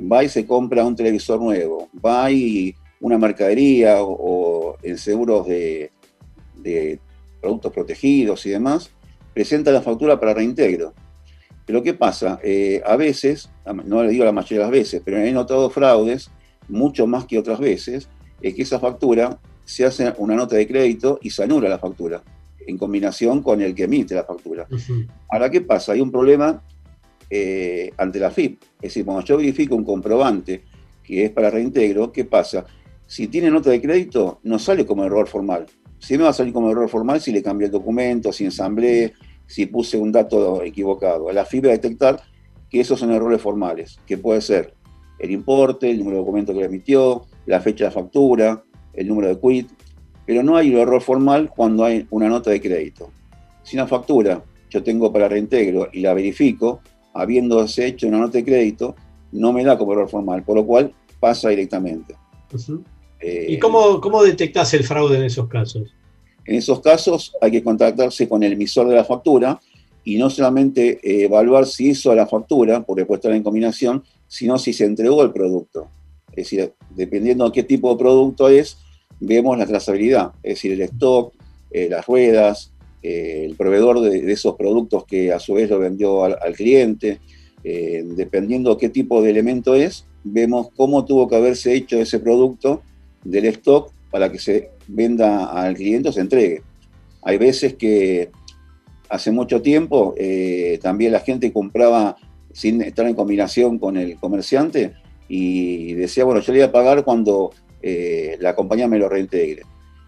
va 0.01 0.25
y 0.25 0.29
se 0.29 0.47
compra 0.47 0.85
un 0.85 0.97
televisor 0.97 1.41
nuevo, 1.41 1.89
va 2.05 2.31
y 2.31 2.75
una 3.01 3.19
mercadería 3.19 3.99
o, 4.01 4.77
en 4.83 4.99
seguros 4.99 5.47
de, 5.47 5.91
productos 7.41 7.73
protegidos 7.73 8.45
y 8.47 8.51
demás, 8.51 8.91
presenta 9.33 9.71
la 9.71 9.83
factura 9.83 10.19
para 10.19 10.35
reintegro. 10.35 10.95
Pero 11.65 11.83
¿qué 11.83 11.95
pasa? 11.95 12.41
Eh, 12.43 12.83
a 12.85 12.97
veces, 12.97 13.51
no 13.85 14.03
le 14.03 14.11
digo 14.11 14.25
la 14.25 14.33
mayoría 14.33 14.59
de 14.59 14.65
las 14.65 14.71
veces, 14.71 15.03
pero 15.05 15.19
he 15.19 15.33
notado 15.33 15.71
fraudes, 15.71 16.31
mucho 16.69 17.07
más 17.07 17.25
que 17.27 17.39
otras 17.39 17.61
veces, 17.61 18.09
es 18.41 18.55
que 18.55 18.63
esa 18.63 18.81
factura 18.81 19.39
se 19.65 19.85
hace 19.85 20.13
una 20.19 20.35
nota 20.35 20.57
de 20.57 20.67
crédito 20.67 21.19
y 21.23 21.31
se 21.31 21.43
anula 21.43 21.69
la 21.69 21.79
factura, 21.79 22.23
en 22.67 22.77
combinación 22.77 23.43
con 23.43 23.61
el 23.61 23.75
que 23.75 23.85
emite 23.85 24.15
la 24.15 24.25
factura. 24.25 24.67
Ahora, 25.31 25.51
¿qué 25.51 25.61
pasa? 25.61 25.93
Hay 25.93 26.01
un 26.01 26.11
problema 26.11 26.63
eh, 27.31 27.91
ante 27.97 28.19
la 28.19 28.31
FIP. 28.31 28.63
Es 28.77 28.91
decir, 28.91 29.05
cuando 29.05 29.25
yo 29.25 29.37
verifico 29.37 29.75
un 29.75 29.85
comprobante 29.85 30.65
que 31.03 31.25
es 31.25 31.31
para 31.31 31.51
reintegro, 31.51 32.13
¿qué 32.13 32.25
pasa? 32.25 32.67
Si 33.07 33.29
tiene 33.29 33.51
nota 33.51 33.71
de 33.71 33.81
crédito, 33.81 34.41
no 34.43 34.59
sale 34.59 34.85
como 34.85 35.05
error 35.05 35.29
formal. 35.29 35.67
Si 35.99 36.17
me 36.19 36.25
va 36.25 36.31
a 36.31 36.33
salir 36.33 36.53
como 36.53 36.71
error 36.71 36.89
formal 36.89 37.21
si 37.21 37.33
le 37.33 37.43
cambié 37.43 37.67
el 37.67 37.73
documento, 37.73 38.33
si 38.33 38.45
ensamblé, 38.45 39.15
si 39.47 39.67
puse 39.67 39.97
un 39.97 40.13
dato 40.13 40.63
equivocado. 40.63 41.29
A 41.29 41.33
la 41.33 41.45
fibra 41.45 41.71
detectar 41.71 42.21
que 42.69 42.81
esos 42.81 42.99
son 42.99 43.13
errores 43.13 43.41
formales, 43.41 43.99
que 44.07 44.19
puede 44.19 44.41
ser 44.41 44.75
el 45.19 45.31
importe, 45.31 45.91
el 45.91 45.99
número 45.99 46.17
de 46.17 46.23
documento 46.23 46.53
que 46.53 46.61
le 46.61 46.67
emitió, 46.67 47.27
la 47.47 47.61
fecha 47.61 47.87
de 47.87 47.91
factura, 47.93 48.65
el 48.93 49.09
número 49.09 49.29
de 49.29 49.41
quit, 49.41 49.71
pero 50.27 50.43
no 50.43 50.57
hay 50.57 50.75
un 50.75 50.81
error 50.81 51.01
formal 51.01 51.51
cuando 51.55 51.85
hay 51.85 52.07
una 52.11 52.29
nota 52.29 52.51
de 52.51 52.61
crédito. 52.61 53.11
Si 53.63 53.77
una 53.77 53.87
factura 53.87 54.43
yo 54.69 54.83
tengo 54.83 55.13
para 55.13 55.29
reintegro 55.29 55.89
y 55.93 56.01
la 56.01 56.13
verifico, 56.13 56.81
habiéndose 57.15 57.87
hecho 57.87 58.09
una 58.09 58.19
nota 58.19 58.39
de 58.39 58.45
crédito, 58.45 58.97
no 59.33 59.53
me 59.53 59.65
da 59.65 59.79
como 59.79 59.93
error 59.93 60.09
formal, 60.09 60.43
por 60.43 60.57
lo 60.57 60.67
cual 60.67 60.93
pasa 61.21 61.49
directamente. 61.49 62.15
¿Y 63.21 63.55
eh, 63.55 63.59
cómo, 63.59 64.01
cómo 64.01 64.23
detectas 64.23 64.75
el 64.75 64.85
fraude 64.85 65.17
en 65.17 65.25
esos 65.25 65.49
casos? 65.49 65.95
En 66.45 66.57
esos 66.57 66.81
casos 66.81 67.33
hay 67.41 67.51
que 67.51 67.63
contactarse 67.63 68.29
con 68.29 68.43
el 68.43 68.53
emisor 68.53 68.89
de 68.89 68.95
la 68.95 69.05
factura 69.05 69.61
y 70.05 70.17
no 70.17 70.31
solamente 70.31 71.01
eh, 71.03 71.25
evaluar 71.25 71.67
si 71.67 71.91
hizo 71.91 72.15
la 72.15 72.27
factura, 72.27 72.85
porque 72.85 73.05
puede 73.05 73.19
estar 73.19 73.33
en 73.33 73.43
combinación, 73.43 74.05
sino 74.29 74.59
si 74.59 74.73
se 74.73 74.85
entregó 74.85 75.23
el 75.23 75.33
producto. 75.33 75.89
Es 76.31 76.37
decir, 76.37 76.73
dependiendo 76.91 77.47
de 77.47 77.53
qué 77.53 77.63
tipo 77.65 77.91
de 77.91 77.99
producto 77.99 78.49
es, 78.49 78.79
vemos 79.21 79.59
la 79.59 79.67
trazabilidad, 79.67 80.33
es 80.43 80.55
decir, 80.55 80.73
el 80.73 80.83
stock, 80.83 81.33
eh, 81.71 81.89
las 81.89 82.07
ruedas, 82.07 82.73
el 83.03 83.55
proveedor 83.55 84.01
de, 84.01 84.33
esos 84.33 84.57
productos 84.57 85.05
que 85.05 85.33
a 85.33 85.39
su 85.39 85.55
vez 85.55 85.71
lo 85.71 85.79
vendió 85.79 86.25
al, 86.25 86.55
cliente. 86.55 87.21
dependiendo 87.63 88.79
qué 88.79 88.89
tipo 88.89 89.23
de 89.23 89.31
elemento 89.31 89.75
es, 89.75 90.07
vemos 90.25 90.69
cómo 90.77 91.05
tuvo 91.05 91.29
que 91.29 91.37
haberse 91.37 91.75
hecho 91.75 91.99
ese 91.99 92.19
producto 92.19 92.83
del 93.23 93.45
stock 93.47 93.93
para 94.11 94.31
que 94.31 94.39
se 94.39 94.71
venda 94.89 95.47
al 95.47 95.75
cliente 95.75 96.09
o 96.09 96.13
se 96.13 96.21
entregue. 96.21 96.63
Hay 97.23 97.39
veces 97.39 97.75
que 97.75 98.31
hace 99.09 99.31
mucho 99.31 99.63
tiempo 99.63 100.15
eh, 100.17 100.79
también 100.83 101.13
la 101.13 101.21
gente 101.21 101.53
compraba 101.53 102.17
sin 102.53 102.83
estar 102.83 103.07
en 103.07 103.15
combinación 103.15 103.79
con 103.79 103.97
el 103.97 104.17
comerciante 104.17 104.95
y 105.29 105.95
decía, 105.95 106.25
bueno, 106.25 106.41
yo 106.41 106.53
le 106.53 106.61
voy 106.61 106.69
a 106.69 106.73
pagar 106.73 107.05
cuando 107.05 107.51
eh, 107.89 108.37
la 108.41 108.57
compañía 108.57 108.89
me 108.89 108.99
lo 108.99 109.09
reintegre. 109.09 109.63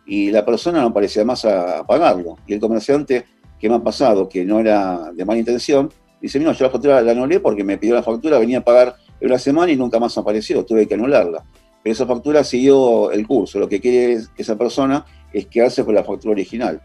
Y 0.05 0.33
la 0.33 0.45
persona 0.45 0.81
no 0.81 0.93
parecía 0.93 1.25
más 1.25 1.45
a, 1.45 1.87
pagarlo. 1.87 2.37
Y 2.45 2.55
el 2.55 2.59
comerciante, 2.59 3.25
¿qué 3.61 3.69
me 3.69 3.77
ha 3.77 3.79
pasado? 3.79 4.29
Que 4.29 4.45
no 4.45 4.59
era 4.59 5.13
de 5.15 5.25
mala 5.25 5.39
intención, 5.39 5.89
dice, 6.21 6.41
mira, 6.41 6.51
yo 6.55 6.65
la 6.65 6.71
factura 6.73 7.01
la 7.01 7.13
anulé 7.13 7.39
porque 7.39 7.63
me 7.63 7.79
pidió 7.79 7.95
la 7.95 8.03
factura, 8.03 8.41
venía 8.41 8.59
a 8.59 8.65
pagar 8.65 8.97
en 9.21 9.29
una 9.29 9.39
semana 9.39 9.71
y 9.71 9.77
nunca 9.77 10.01
más 10.01 10.19
apareció, 10.19 10.65
tuve 10.65 10.89
que 10.89 10.95
anularla. 10.95 11.45
Pero 11.81 11.93
esa 11.93 12.05
factura 12.05 12.43
siguió 12.43 13.13
el 13.13 13.25
curso. 13.29 13.61
Lo 13.61 13.69
que 13.69 13.81
quiere 13.81 14.19
esa 14.37 14.59
persona 14.59 15.07
es 15.33 15.47
quedarse 15.47 15.85
con 15.85 15.95
la 15.95 16.03
factura 16.03 16.33
original. 16.33 16.83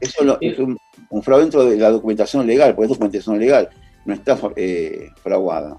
Eso 0.00 0.38
es 0.40 0.58
un, 0.58 1.22
fraude 1.22 1.42
dentro 1.42 1.64
de 1.66 1.76
la 1.76 1.90
documentación 1.90 2.48
legal, 2.48 2.74
porque 2.74 2.86
es 2.86 2.90
documentación 2.90 3.38
legal, 3.38 3.68
no 4.06 4.14
está 4.14 4.36
eh, 4.56 5.10
fraguada. 5.22 5.78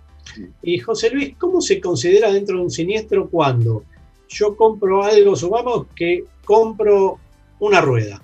Y 0.62 0.78
José 0.80 1.10
Luis, 1.10 1.36
¿cómo 1.38 1.60
se 1.60 1.82
considera 1.82 2.32
dentro 2.32 2.56
de 2.56 2.64
un 2.64 2.72
siniestro 2.72 3.30
cuando 3.30 3.84
yo 4.32 4.56
compro 4.56 5.04
algo, 5.04 5.36
supongamos 5.36 5.88
que 5.96 6.26
compro 6.46 7.20
una 7.60 7.82
rueda, 7.82 8.22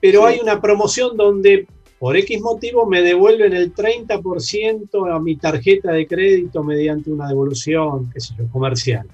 pero 0.00 0.24
hay 0.26 0.40
una 0.40 0.60
promoción 0.60 1.16
donde 1.16 1.66
por 1.98 2.16
X 2.16 2.40
motivo 2.40 2.86
me 2.86 3.02
devuelven 3.02 3.52
el 3.52 3.74
30% 3.74 5.14
a 5.14 5.20
mi 5.20 5.36
tarjeta 5.36 5.92
de 5.92 6.06
crédito 6.06 6.64
mediante 6.64 7.10
una 7.10 7.28
devolución, 7.28 8.10
qué 8.12 8.20
sé 8.20 8.34
yo, 8.38 8.48
comercial. 8.48 9.06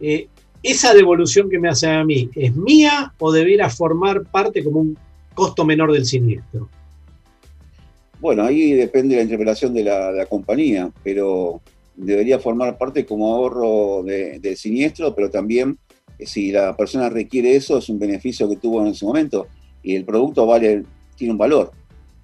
Eh, 0.00 0.28
¿Esa 0.62 0.92
devolución 0.92 1.48
que 1.48 1.58
me 1.58 1.68
hacen 1.68 1.90
a 1.90 2.04
mí 2.04 2.28
es 2.34 2.54
mía 2.54 3.14
o 3.18 3.32
debiera 3.32 3.70
formar 3.70 4.24
parte 4.24 4.62
como 4.62 4.80
un 4.80 4.98
costo 5.34 5.64
menor 5.64 5.92
del 5.92 6.04
siniestro? 6.04 6.68
Bueno, 8.20 8.44
ahí 8.44 8.72
depende 8.72 9.14
de 9.14 9.20
la 9.20 9.24
interpretación 9.24 9.74
de 9.74 9.84
la, 9.84 10.26
compañía, 10.26 10.90
pero 11.02 11.60
debería 11.96 12.38
formar 12.38 12.76
parte 12.78 13.04
como 13.06 13.34
ahorro 13.34 14.02
del 14.02 14.56
siniestro, 14.56 15.14
pero 15.14 15.30
también 15.30 15.78
eh, 16.18 16.26
si 16.26 16.52
la 16.52 16.76
persona 16.76 17.08
requiere 17.08 17.56
eso, 17.56 17.78
es 17.78 17.88
un 17.88 17.98
beneficio 17.98 18.48
que 18.48 18.56
tuvo 18.56 18.80
en 18.82 18.88
ese 18.88 19.04
momento 19.04 19.46
y 19.82 19.94
el 19.94 20.04
producto 20.04 20.46
vale, 20.46 20.84
tiene 21.16 21.32
un 21.32 21.38
valor. 21.38 21.72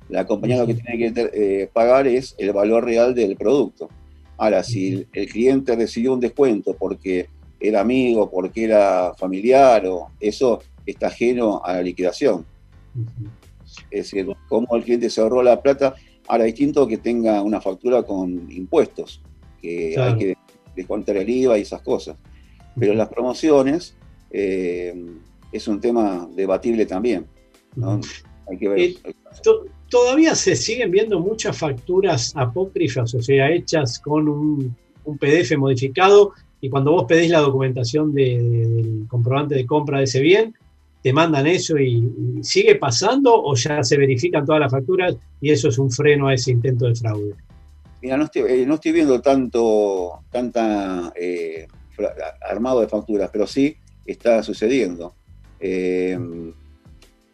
La 0.08 0.26
compañía 0.26 0.58
lo 0.58 0.66
que 0.66 0.74
tiene 0.74 1.12
que 1.12 1.30
eh, 1.32 1.70
pagar 1.72 2.06
es 2.06 2.34
el 2.38 2.52
valor 2.52 2.84
real 2.84 3.14
del 3.14 3.36
producto. 3.36 3.88
Ahora, 4.36 4.64
si 4.64 5.06
el 5.12 5.28
cliente 5.28 5.76
recibió 5.76 6.14
un 6.14 6.20
descuento 6.20 6.74
porque 6.74 7.28
era 7.60 7.80
amigo, 7.80 8.30
porque 8.30 8.64
era 8.64 9.12
familiar, 9.14 9.86
o 9.86 10.10
eso 10.18 10.60
está 10.86 11.08
ajeno 11.08 11.60
a 11.62 11.74
la 11.74 11.82
liquidación. 11.82 12.44
Es 13.90 14.10
decir, 14.10 14.26
cómo 14.48 14.74
el 14.74 14.82
cliente 14.82 15.10
se 15.10 15.20
ahorró 15.20 15.42
la 15.42 15.60
plata, 15.60 15.94
ahora 16.26 16.44
distinto 16.44 16.88
que 16.88 16.96
tenga 16.96 17.42
una 17.42 17.60
factura 17.60 18.02
con 18.02 18.50
impuestos, 18.50 19.22
que 19.60 19.94
hay 19.98 20.16
que 20.16 20.36
descontar 20.74 21.16
el 21.16 21.28
IVA 21.28 21.58
y 21.58 21.62
esas 21.62 21.82
cosas. 21.82 22.16
Pero 22.78 22.94
las 22.94 23.08
promociones 23.08 23.96
eh, 24.30 24.94
es 25.52 25.68
un 25.68 25.80
tema 25.80 26.28
debatible 26.34 26.86
también. 26.86 27.26
Hay 28.48 28.58
que 28.58 28.68
ver. 28.68 28.78
Eh, 28.78 28.96
todavía 29.88 30.34
se 30.34 30.56
siguen 30.56 30.90
viendo 30.90 31.20
muchas 31.20 31.56
facturas 31.58 32.32
apócrifas, 32.36 33.14
o 33.14 33.22
sea, 33.22 33.50
hechas 33.50 33.98
con 33.98 34.28
un, 34.28 34.76
un 35.04 35.18
PDF 35.18 35.56
modificado 35.56 36.32
y 36.60 36.68
cuando 36.68 36.92
vos 36.92 37.04
pedís 37.08 37.30
la 37.30 37.40
documentación 37.40 38.12
del 38.12 39.06
comprobante 39.08 39.54
de 39.54 39.66
compra 39.66 39.98
de 39.98 40.04
ese 40.04 40.20
bien, 40.20 40.54
te 41.02 41.12
mandan 41.12 41.46
eso 41.46 41.78
y, 41.78 42.40
sigue 42.42 42.76
pasando 42.76 43.34
o 43.34 43.54
ya 43.54 43.82
se 43.82 43.96
verifican 43.96 44.44
todas 44.44 44.60
las 44.60 44.70
facturas 44.70 45.16
y 45.40 45.50
eso 45.50 45.68
es 45.68 45.78
un 45.78 45.90
freno 45.90 46.28
a 46.28 46.34
ese 46.34 46.52
intento 46.52 46.86
de 46.86 46.94
fraude. 46.94 47.34
Mira, 48.02 48.16
no 48.16 48.24
estoy, 48.24 48.42
eh, 48.48 48.92
viendo 48.92 49.20
tanto, 49.20 50.24
tanta 50.30 51.12
eh, 51.16 51.68
armado 52.48 52.80
de 52.80 52.88
facturas, 52.88 53.30
pero 53.32 53.46
sí 53.46 53.76
está 54.06 54.42
sucediendo. 54.42 55.14
Eh, 55.58 56.18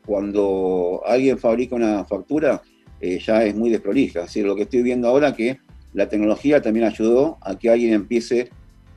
cuando 0.05 1.02
alguien 1.07 1.38
fabrica 1.38 1.74
una 1.76 2.05
factura, 2.05 2.62
ya 3.00 3.44
es 3.44 3.55
muy 3.55 3.70
desprolija. 3.70 4.20
Es 4.20 4.26
decir, 4.26 4.46
lo 4.46 4.57
que 4.57 4.62
estoy 4.62 4.83
viendo 4.83 5.09
ahora 5.09 5.35
que 5.35 5.59
la 5.92 6.09
tecnología 6.09 6.61
también 6.62 6.87
ayudó 6.87 7.38
a 7.40 7.59
que 7.59 7.70
alguien 7.70 7.92
empiece 7.92 8.50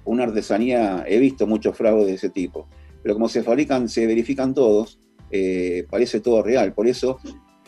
una 0.05 0.23
artesanía, 0.23 1.05
he 1.07 1.19
visto 1.19 1.45
muchos 1.47 1.77
fraudes 1.77 2.07
de 2.07 2.13
ese 2.13 2.29
tipo, 2.29 2.67
pero 3.03 3.13
como 3.15 3.29
se 3.29 3.43
fabrican, 3.43 3.87
se 3.87 4.07
verifican 4.07 4.53
todos, 4.53 4.99
eh, 5.31 5.85
parece 5.89 6.19
todo 6.19 6.41
real. 6.41 6.73
Por 6.73 6.87
eso 6.87 7.19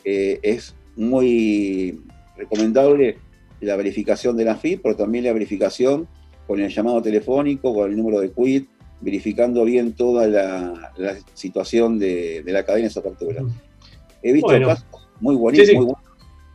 eh, 0.04 0.40
es 0.42 0.76
muy 0.96 2.02
recomendable 2.36 3.18
la 3.62 3.76
verificación 3.76 4.36
de 4.38 4.46
la 4.46 4.56
FIP, 4.56 4.82
pero 4.84 4.96
también 4.96 5.24
la 5.24 5.34
verificación 5.34 6.08
con 6.48 6.60
el 6.60 6.70
llamado 6.70 7.02
telefónico, 7.02 7.74
con 7.74 7.90
el 7.90 7.98
número 7.98 8.20
de 8.20 8.32
quit, 8.32 8.70
verificando 9.00 9.64
bien 9.64 9.94
toda 9.94 10.28
la, 10.28 10.92
situación 11.34 11.98
de, 11.98 12.44
la 12.46 12.64
cadena 12.64 12.84
de 12.84 12.90
esa 12.90 13.02
factura. 13.02 13.44
He 14.22 14.34
visto 14.34 14.50
casos 14.50 14.86
muy 15.20 15.36
bonitos, 15.36 15.68
muy 15.74 15.86
buenos, 15.86 16.04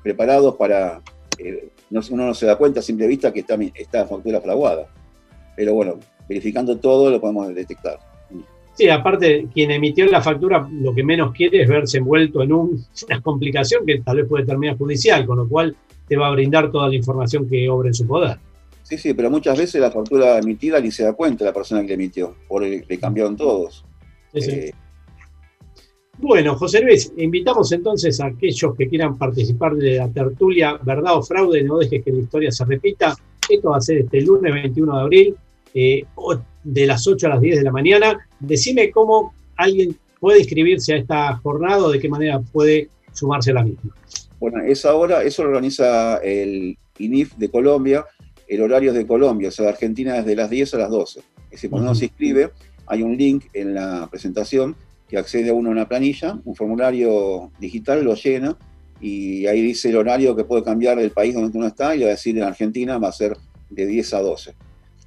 preparados 0.03 0.57
para... 0.57 1.03
Eh, 1.39 1.71
uno 1.91 2.27
no 2.27 2.35
se 2.35 2.47
da 2.47 2.57
cuenta 2.57 2.81
a 2.81 2.83
simple 2.83 3.07
vista 3.07 3.33
que 3.33 3.41
está, 3.41 3.57
está 3.75 4.07
factura 4.07 4.41
fraguada 4.41 4.89
pero 5.57 5.75
bueno, 5.75 5.99
verificando 6.29 6.79
todo 6.79 7.11
lo 7.11 7.21
podemos 7.21 7.53
detectar. 7.53 7.99
Sí, 8.77 8.91
aparte, 8.91 9.49
quien 9.55 9.71
emitió 9.71 10.05
la 10.07 10.21
factura 10.21 10.69
lo 10.71 10.95
que 10.95 11.03
menos 11.03 11.33
quiere 11.33 11.63
es 11.63 11.69
verse 11.69 11.97
envuelto 11.97 12.43
en 12.43 12.53
una 12.53 13.23
complicación 13.23 13.87
que 13.87 14.01
tal 14.01 14.19
vez 14.19 14.27
puede 14.29 14.45
terminar 14.45 14.77
judicial, 14.77 15.25
con 15.25 15.39
lo 15.39 15.49
cual 15.49 15.75
te 16.07 16.17
va 16.17 16.29
a 16.29 16.33
brindar 16.33 16.71
toda 16.71 16.89
la 16.89 16.95
información 16.95 17.49
que 17.49 17.69
obra 17.71 17.89
en 17.89 17.95
su 17.95 18.07
poder. 18.07 18.37
Sí, 18.83 18.99
sí, 18.99 19.15
pero 19.15 19.31
muchas 19.31 19.59
veces 19.59 19.81
la 19.81 19.91
factura 19.91 20.39
emitida 20.39 20.79
ni 20.79 20.91
se 20.91 21.05
da 21.05 21.15
cuenta 21.15 21.45
la 21.45 21.53
persona 21.53 21.83
que 21.83 21.89
la 21.89 21.95
emitió, 21.95 22.37
porque 22.47 22.85
le 22.87 22.99
cambiaron 22.99 23.35
todos. 23.35 23.85
Eh, 24.35 24.73
bueno, 26.19 26.55
José 26.55 26.83
Luis, 26.83 27.13
invitamos 27.17 27.73
entonces 27.73 28.21
a 28.21 28.27
aquellos 28.27 28.75
que 28.77 28.89
quieran 28.89 29.17
participar 29.17 29.75
de 29.75 29.97
la 29.97 30.09
tertulia 30.09 30.79
Verdad 30.83 31.17
o 31.17 31.23
Fraude, 31.23 31.63
no 31.65 31.79
dejes 31.79 32.05
que 32.05 32.13
la 32.13 32.19
historia 32.19 32.53
se 32.53 32.65
repita. 32.65 33.17
Esto 33.49 33.71
va 33.71 33.79
a 33.79 33.81
ser 33.81 33.99
este 33.99 34.21
lunes 34.21 34.53
21 34.53 34.95
de 34.95 35.01
abril 35.01 35.37
eh, 35.79 36.07
de 36.65 36.87
las 36.87 37.07
8 37.07 37.27
a 37.27 37.31
las 37.31 37.41
10 37.43 37.59
de 37.59 37.63
la 37.63 37.71
mañana. 37.71 38.19
Decime 38.41 38.91
cómo 38.91 39.35
alguien 39.57 39.95
puede 40.19 40.39
inscribirse 40.39 40.95
a 40.95 40.97
esta 40.97 41.37
jornada 41.37 41.85
o 41.85 41.91
de 41.91 42.01
qué 42.01 42.09
manera 42.09 42.41
puede 42.41 42.89
sumarse 43.13 43.51
a 43.51 43.55
la 43.55 43.65
misma. 43.65 43.95
Bueno, 44.41 44.63
esa 44.63 44.95
hora, 44.95 45.23
eso 45.23 45.43
lo 45.43 45.51
organiza 45.51 46.17
el 46.17 46.79
INIF 46.99 47.35
de 47.37 47.51
Colombia, 47.51 48.07
el 48.49 48.63
horario 48.63 48.91
es 48.91 48.97
de 48.97 49.07
Colombia, 49.07 49.49
o 49.49 49.53
sea, 49.53 49.67
de 49.67 49.73
Argentina 49.73 50.15
desde 50.15 50.35
las 50.35 50.49
10 50.49 50.75
a 50.75 50.79
las 50.79 50.91
12. 50.91 51.21
Es 51.21 51.51
decir, 51.51 51.69
cuando 51.69 51.91
uno 51.91 51.95
se 51.95 52.07
inscribe, 52.07 52.51
hay 52.87 53.03
un 53.03 53.17
link 53.17 53.45
en 53.53 53.75
la 53.75 54.09
presentación 54.11 54.77
que 55.09 55.19
accede 55.19 55.51
a 55.51 55.53
uno 55.53 55.69
a 55.69 55.73
una 55.73 55.89
planilla, 55.89 56.39
un 56.45 56.55
formulario 56.55 57.51
digital, 57.61 58.03
lo 58.03 58.15
llena 58.15 58.57
y 58.99 59.47
ahí 59.47 59.61
dice 59.61 59.91
el 59.91 59.97
horario 59.97 60.35
que 60.35 60.45
puede 60.45 60.63
cambiar 60.63 60.97
del 60.97 61.11
país 61.11 61.35
donde 61.35 61.57
uno 61.57 61.67
está 61.67 61.95
y 61.95 62.01
va 62.01 62.07
a 62.07 62.11
decir 62.11 62.37
en 62.39 62.45
Argentina 62.45 62.97
va 62.97 63.09
a 63.09 63.13
ser 63.13 63.37
de 63.69 63.87
10 63.87 64.15
a 64.15 64.21
12. 64.21 64.55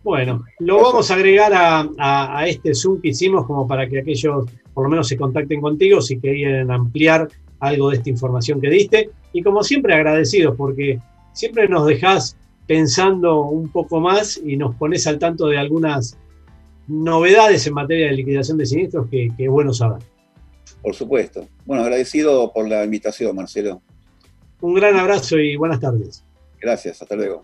Bueno, 0.04 0.44
lo 0.60 0.82
vamos 0.82 1.12
a 1.12 1.16
agregar 1.16 1.52
a, 1.54 2.46
este 2.48 2.74
Zoom 2.74 3.02
que 3.02 3.10
hicimos 3.10 3.46
como 3.46 3.68
para 3.68 3.88
que 3.88 4.00
aquellos 4.00 4.46
por 4.74 4.86
lo 4.86 4.90
menos 4.90 5.08
se 5.08 5.18
contacten 5.18 5.60
contigo 5.60 6.02
si 6.02 6.20
quieren 6.20 6.72
ampliar 6.72 7.28
algo 7.60 7.90
de 7.90 7.98
esta 7.98 8.10
información 8.10 8.62
que 8.62 8.70
diste. 8.70 9.10
Y 9.34 9.42
como 9.42 9.64
siempre 9.64 9.94
agradecidos 9.94 10.56
porque 10.56 11.00
siempre 11.34 11.68
nos 11.68 11.86
dejás 11.86 12.38
pensando 12.66 13.42
un 13.42 13.70
poco 13.70 14.00
más 14.00 14.40
y 14.44 14.56
nos 14.56 14.76
pones 14.76 15.06
al 15.08 15.20
tanto 15.20 15.48
de 15.48 15.58
algunas 15.58 16.18
novedades 16.88 17.68
en 17.68 17.74
materia 17.74 18.08
de 18.08 18.14
liquidación 18.14 18.58
de 18.58 18.66
siniestros 18.66 19.08
que, 19.10 19.30
que 19.36 19.46
es 19.46 19.50
bueno 19.50 19.74
saber. 19.74 20.02
Por 20.82 20.96
supuesto. 20.96 21.48
Bueno, 21.66 21.84
agradecido 21.84 22.54
por 22.54 22.68
la 22.70 22.84
invitación, 22.84 23.36
Marcelo. 23.36 23.82
Un 24.62 24.74
gran 24.74 24.96
abrazo 24.98 25.38
y 25.38 25.56
buenas 25.56 25.80
tardes. 25.80 26.24
Gracias, 26.62 27.02
hasta 27.02 27.16
luego. 27.16 27.44